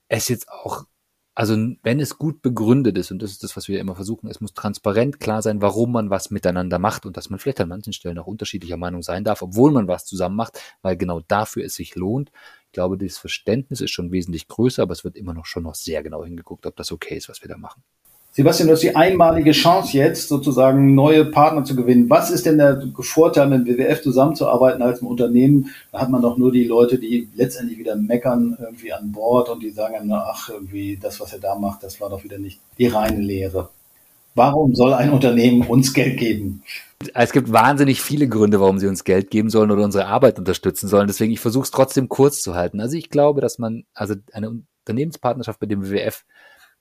es 0.09 0.29
jetzt 0.29 0.51
auch 0.51 0.87
also 1.39 1.55
wenn 1.85 2.01
es 2.01 2.19
gut 2.19 2.43
begründet 2.43 2.99
ist, 2.99 3.13
und 3.13 3.23
das 3.23 3.31
ist 3.31 3.45
das, 3.45 3.57
was 3.57 3.69
wir 3.69 3.79
immer 3.79 3.95
versuchen, 3.95 4.29
es 4.29 4.41
muss 4.41 4.55
transparent 4.55 5.21
klar 5.21 5.41
sein, 5.41 5.63
warum 5.63 5.93
man 5.93 6.11
was 6.11 6.33
miteinander 6.33 6.81
macht 6.81 7.07
und 7.07 7.17
dass 7.17 7.31
man 7.31 7.39
vielleicht 7.39 7.61
an 7.61 7.69
manchen 7.69 7.93
Stellen 7.93 8.19
auch 8.19 8.27
unterschiedlicher 8.27 8.77
Meinung 8.77 9.03
sein 9.03 9.23
darf, 9.23 9.41
obwohl 9.41 9.71
man 9.71 9.87
was 9.87 10.05
zusammen 10.05 10.35
macht, 10.35 10.61
weil 10.83 10.97
genau 10.97 11.21
dafür 11.21 11.65
es 11.65 11.77
sich 11.77 11.95
lohnt. 11.95 12.33
Ich 12.69 12.73
glaube, 12.73 12.99
das 12.99 13.17
Verständnis 13.17 13.81
ist 13.81 13.93
schon 13.93 14.13
wesentlich 14.13 14.47
größer, 14.47 14.83
aber 14.83 14.93
es 14.93 15.03
wird 15.03 15.17
immer 15.17 15.33
noch 15.33 15.47
schon 15.47 15.63
noch 15.63 15.75
sehr 15.75 16.03
genau 16.03 16.23
hingeguckt, 16.23 16.67
ob 16.67 16.77
das 16.77 16.93
okay 16.93 17.17
ist, 17.17 17.31
was 17.31 17.43
wir 17.43 17.49
da 17.49 17.57
machen. 17.57 17.83
Sebastian, 18.33 18.69
du 18.69 18.75
hast 18.75 18.83
die 18.83 18.95
einmalige 18.95 19.53
Chance 19.53 19.97
jetzt 19.97 20.29
sozusagen 20.29 20.95
neue 20.95 21.25
Partner 21.25 21.65
zu 21.65 21.75
gewinnen. 21.75 22.11
Was 22.11 22.31
ist 22.31 22.45
denn 22.45 22.59
der 22.59 22.81
Vorteil, 23.01 23.49
mit 23.49 23.67
WWF 23.67 24.03
zusammenzuarbeiten 24.03 24.83
als 24.83 25.01
im 25.01 25.09
Unternehmen? 25.09 25.71
Da 25.91 26.01
hat 26.01 26.11
man 26.11 26.21
doch 26.21 26.37
nur 26.37 26.53
die 26.53 26.65
Leute, 26.65 26.99
die 26.99 27.29
letztendlich 27.35 27.79
wieder 27.79 27.97
meckern 27.97 28.57
irgendwie 28.61 28.93
an 28.93 29.11
Bord 29.13 29.49
und 29.49 29.63
die 29.63 29.71
sagen, 29.71 30.13
ach, 30.13 30.51
irgendwie 30.51 30.99
das, 31.01 31.19
was 31.21 31.33
er 31.33 31.41
da 31.41 31.55
macht, 31.55 31.83
das 31.83 32.01
war 32.01 32.11
doch 32.11 32.23
wieder 32.23 32.39
nicht 32.39 32.61
die 32.77 32.87
reine 32.87 33.21
Lehre. 33.21 33.71
Warum 34.39 34.75
soll 34.75 34.95
ein 34.95 35.11
Unternehmen 35.11 35.63
uns 35.63 35.93
Geld 35.93 36.17
geben? 36.17 36.63
Es 37.13 37.33
gibt 37.33 37.53
wahnsinnig 37.53 38.01
viele 38.01 38.29
Gründe, 38.29 38.61
warum 38.61 38.79
sie 38.79 38.87
uns 38.87 39.05
Geld 39.05 39.31
geben 39.31 39.51
sollen 39.51 39.71
oder 39.71 39.85
unsere 39.85 40.07
Arbeit 40.07 40.39
unterstützen 40.39 40.89
sollen. 40.89 41.09
Deswegen, 41.09 41.33
ich 41.33 41.41
versuche 41.41 41.65
es 41.65 41.71
trotzdem 41.71 42.09
kurz 42.09 42.41
zu 42.43 42.55
halten. 42.55 42.81
Also 42.81 42.97
ich 42.97 43.11
glaube, 43.11 43.41
dass 43.41 43.59
man, 43.59 43.85
also 43.95 44.15
eine 44.33 44.63
Unternehmenspartnerschaft 44.85 45.61
mit 45.61 45.71
dem 45.71 45.85
WWF 45.85 46.25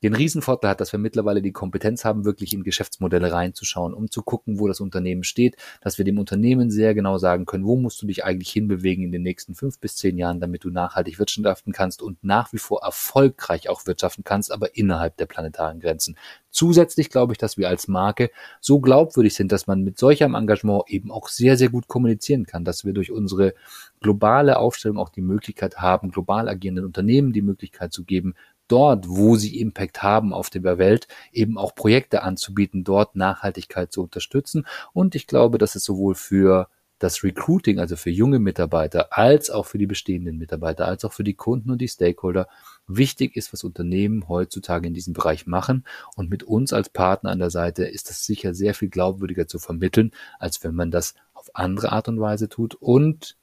den 0.03 0.13
Riesenvorteil 0.13 0.71
hat, 0.71 0.81
dass 0.81 0.91
wir 0.91 0.99
mittlerweile 0.99 1.41
die 1.41 1.51
Kompetenz 1.51 2.05
haben, 2.05 2.25
wirklich 2.25 2.53
in 2.53 2.63
Geschäftsmodelle 2.63 3.31
reinzuschauen, 3.31 3.93
um 3.93 4.11
zu 4.11 4.21
gucken, 4.21 4.59
wo 4.59 4.67
das 4.67 4.79
Unternehmen 4.79 5.23
steht, 5.23 5.55
dass 5.81 5.97
wir 5.97 6.05
dem 6.05 6.19
Unternehmen 6.19 6.69
sehr 6.69 6.93
genau 6.93 7.17
sagen 7.17 7.45
können, 7.45 7.65
wo 7.65 7.75
musst 7.75 8.01
du 8.01 8.07
dich 8.07 8.23
eigentlich 8.23 8.51
hinbewegen 8.51 9.03
in 9.03 9.11
den 9.11 9.23
nächsten 9.23 9.55
fünf 9.55 9.79
bis 9.79 9.95
zehn 9.95 10.17
Jahren, 10.17 10.39
damit 10.39 10.63
du 10.63 10.69
nachhaltig 10.69 11.17
wirtschaften 11.17 11.73
kannst 11.73 12.01
und 12.01 12.23
nach 12.23 12.53
wie 12.53 12.59
vor 12.59 12.83
erfolgreich 12.83 13.69
auch 13.69 13.85
wirtschaften 13.87 14.23
kannst, 14.23 14.51
aber 14.51 14.75
innerhalb 14.75 15.17
der 15.17 15.25
planetaren 15.25 15.79
Grenzen. 15.79 16.15
Zusätzlich 16.51 17.09
glaube 17.09 17.33
ich, 17.33 17.37
dass 17.37 17.57
wir 17.57 17.69
als 17.69 17.87
Marke 17.87 18.31
so 18.61 18.79
glaubwürdig 18.79 19.35
sind, 19.35 19.51
dass 19.51 19.67
man 19.67 19.83
mit 19.83 19.97
solchem 19.97 20.33
Engagement 20.33 20.83
eben 20.87 21.11
auch 21.11 21.27
sehr, 21.27 21.57
sehr 21.57 21.69
gut 21.69 21.87
kommunizieren 21.87 22.45
kann, 22.45 22.63
dass 22.63 22.85
wir 22.85 22.93
durch 22.93 23.11
unsere 23.11 23.53
globale 23.99 24.57
Aufstellung 24.57 24.97
auch 24.97 25.09
die 25.09 25.21
Möglichkeit 25.21 25.77
haben, 25.77 26.11
global 26.11 26.49
agierenden 26.49 26.85
Unternehmen 26.85 27.33
die 27.33 27.41
Möglichkeit 27.41 27.93
zu 27.93 28.03
geben, 28.05 28.35
dort, 28.67 29.05
wo 29.07 29.35
sie 29.35 29.59
Impact 29.59 30.03
haben 30.03 30.33
auf 30.33 30.49
der 30.49 30.63
Welt, 30.77 31.07
eben 31.31 31.57
auch 31.57 31.75
Projekte 31.75 32.23
anzubieten, 32.23 32.83
dort 32.83 33.15
Nachhaltigkeit 33.15 33.91
zu 33.91 34.03
unterstützen. 34.03 34.65
Und 34.93 35.15
ich 35.15 35.27
glaube, 35.27 35.57
dass 35.57 35.75
es 35.75 35.83
sowohl 35.83 36.15
für 36.15 36.67
das 36.99 37.23
Recruiting, 37.23 37.79
also 37.79 37.95
für 37.95 38.09
junge 38.09 38.39
Mitarbeiter, 38.39 39.17
als 39.17 39.49
auch 39.49 39.65
für 39.65 39.77
die 39.77 39.85
bestehenden 39.85 40.37
Mitarbeiter, 40.37 40.87
als 40.87 41.05
auch 41.05 41.13
für 41.13 41.23
die 41.23 41.35
Kunden 41.35 41.69
und 41.69 41.79
die 41.79 41.87
Stakeholder 41.87 42.47
wichtig 42.87 43.35
ist, 43.35 43.53
was 43.53 43.63
Unternehmen 43.63 44.27
heutzutage 44.27 44.87
in 44.87 44.93
diesem 44.93 45.13
Bereich 45.13 45.45
machen. 45.45 45.85
Und 46.15 46.29
mit 46.29 46.43
uns 46.43 46.73
als 46.73 46.89
Partner 46.89 47.29
an 47.29 47.39
der 47.39 47.51
Seite 47.51 47.85
ist 47.85 48.09
das 48.09 48.25
sicher 48.25 48.53
sehr 48.53 48.73
viel 48.73 48.89
glaubwürdiger 48.89 49.47
zu 49.47 49.59
vermitteln, 49.59 50.11
als 50.39 50.63
wenn 50.63 50.73
man 50.73 50.89
das 50.89 51.13
auf 51.33 51.51
andere 51.53 51.91
Art 51.91 52.07
und 52.07 52.19
Weise 52.19 52.49
tut. 52.49 52.75
Und 52.75 53.37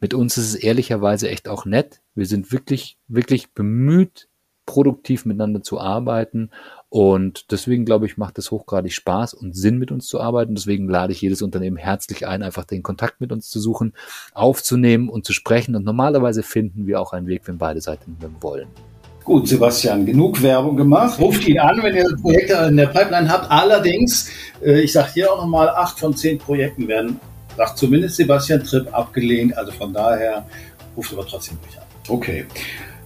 mit 0.00 0.14
uns 0.14 0.36
ist 0.36 0.46
es 0.46 0.54
ehrlicherweise 0.54 1.28
echt 1.28 1.48
auch 1.48 1.64
nett. 1.64 2.00
Wir 2.14 2.26
sind 2.26 2.52
wirklich, 2.52 2.98
wirklich 3.08 3.52
bemüht, 3.52 4.28
produktiv 4.66 5.24
miteinander 5.24 5.62
zu 5.62 5.80
arbeiten. 5.80 6.50
Und 6.88 7.50
deswegen, 7.50 7.84
glaube 7.84 8.06
ich, 8.06 8.18
macht 8.18 8.38
es 8.38 8.50
hochgradig 8.50 8.92
Spaß 8.92 9.32
und 9.34 9.56
Sinn, 9.56 9.78
mit 9.78 9.90
uns 9.90 10.06
zu 10.06 10.20
arbeiten. 10.20 10.54
Deswegen 10.54 10.88
lade 10.88 11.12
ich 11.12 11.22
jedes 11.22 11.40
Unternehmen 11.40 11.78
herzlich 11.78 12.26
ein, 12.26 12.42
einfach 12.42 12.64
den 12.64 12.82
Kontakt 12.82 13.20
mit 13.20 13.32
uns 13.32 13.48
zu 13.48 13.60
suchen, 13.60 13.94
aufzunehmen 14.34 15.08
und 15.08 15.24
zu 15.24 15.32
sprechen. 15.32 15.74
Und 15.74 15.84
normalerweise 15.84 16.42
finden 16.42 16.86
wir 16.86 17.00
auch 17.00 17.12
einen 17.12 17.28
Weg, 17.28 17.42
wenn 17.46 17.58
beide 17.58 17.80
Seiten 17.80 18.18
wollen. 18.40 18.68
Gut, 19.24 19.46
Sebastian, 19.46 20.04
genug 20.04 20.42
Werbung 20.42 20.76
gemacht. 20.76 21.18
Ruft 21.20 21.46
ihn 21.46 21.58
an, 21.58 21.80
wenn 21.82 21.94
ihr 21.94 22.16
Projekte 22.20 22.54
in 22.68 22.76
der 22.76 22.86
Pipeline 22.86 23.28
habt. 23.28 23.50
Allerdings, 23.50 24.28
äh, 24.62 24.80
ich 24.80 24.92
sage 24.92 25.10
hier 25.14 25.32
auch 25.32 25.38
nochmal, 25.38 25.68
acht 25.68 25.98
von 25.98 26.14
zehn 26.16 26.38
Projekten 26.38 26.88
werden, 26.88 27.20
sagt 27.56 27.78
zumindest 27.78 28.16
Sebastian 28.16 28.64
Tripp, 28.64 28.92
abgelehnt. 28.92 29.56
Also 29.56 29.70
von 29.72 29.92
daher 29.92 30.44
ruft 30.96 31.12
aber 31.12 31.26
trotzdem 31.26 31.56
durch 31.62 31.78
an. 31.78 31.86
Okay. 32.08 32.46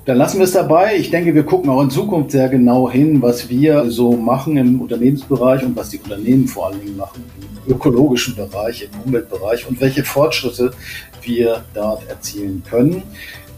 Dann 0.06 0.18
lassen 0.18 0.38
wir 0.38 0.44
es 0.44 0.52
dabei. 0.52 0.96
Ich 0.96 1.10
denke, 1.10 1.34
wir 1.34 1.42
gucken 1.42 1.68
auch 1.68 1.82
in 1.82 1.90
Zukunft 1.90 2.30
sehr 2.30 2.48
genau 2.48 2.88
hin, 2.88 3.20
was 3.20 3.48
wir 3.48 3.90
so 3.90 4.12
machen 4.12 4.56
im 4.56 4.80
Unternehmensbereich 4.80 5.64
und 5.64 5.74
was 5.74 5.90
die 5.90 5.98
Unternehmen 5.98 6.46
vor 6.46 6.68
allen 6.68 6.80
Dingen 6.80 6.96
machen 6.96 7.24
im 7.66 7.74
ökologischen 7.74 8.36
Bereich, 8.36 8.82
im 8.82 9.00
Umweltbereich 9.04 9.68
und 9.68 9.80
welche 9.80 10.04
Fortschritte 10.04 10.70
wir 11.22 11.64
dort 11.74 12.08
erzielen 12.08 12.62
können. 12.70 13.02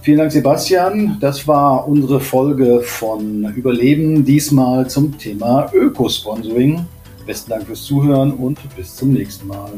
Vielen 0.00 0.16
Dank, 0.16 0.32
Sebastian. 0.32 1.18
Das 1.20 1.46
war 1.46 1.86
unsere 1.86 2.18
Folge 2.18 2.80
von 2.80 3.44
Überleben, 3.54 4.24
diesmal 4.24 4.88
zum 4.88 5.18
Thema 5.18 5.70
Ökosponsoring. 5.74 6.86
Besten 7.26 7.50
Dank 7.50 7.66
fürs 7.66 7.82
Zuhören 7.82 8.32
und 8.32 8.58
bis 8.74 8.96
zum 8.96 9.12
nächsten 9.12 9.48
Mal. 9.48 9.72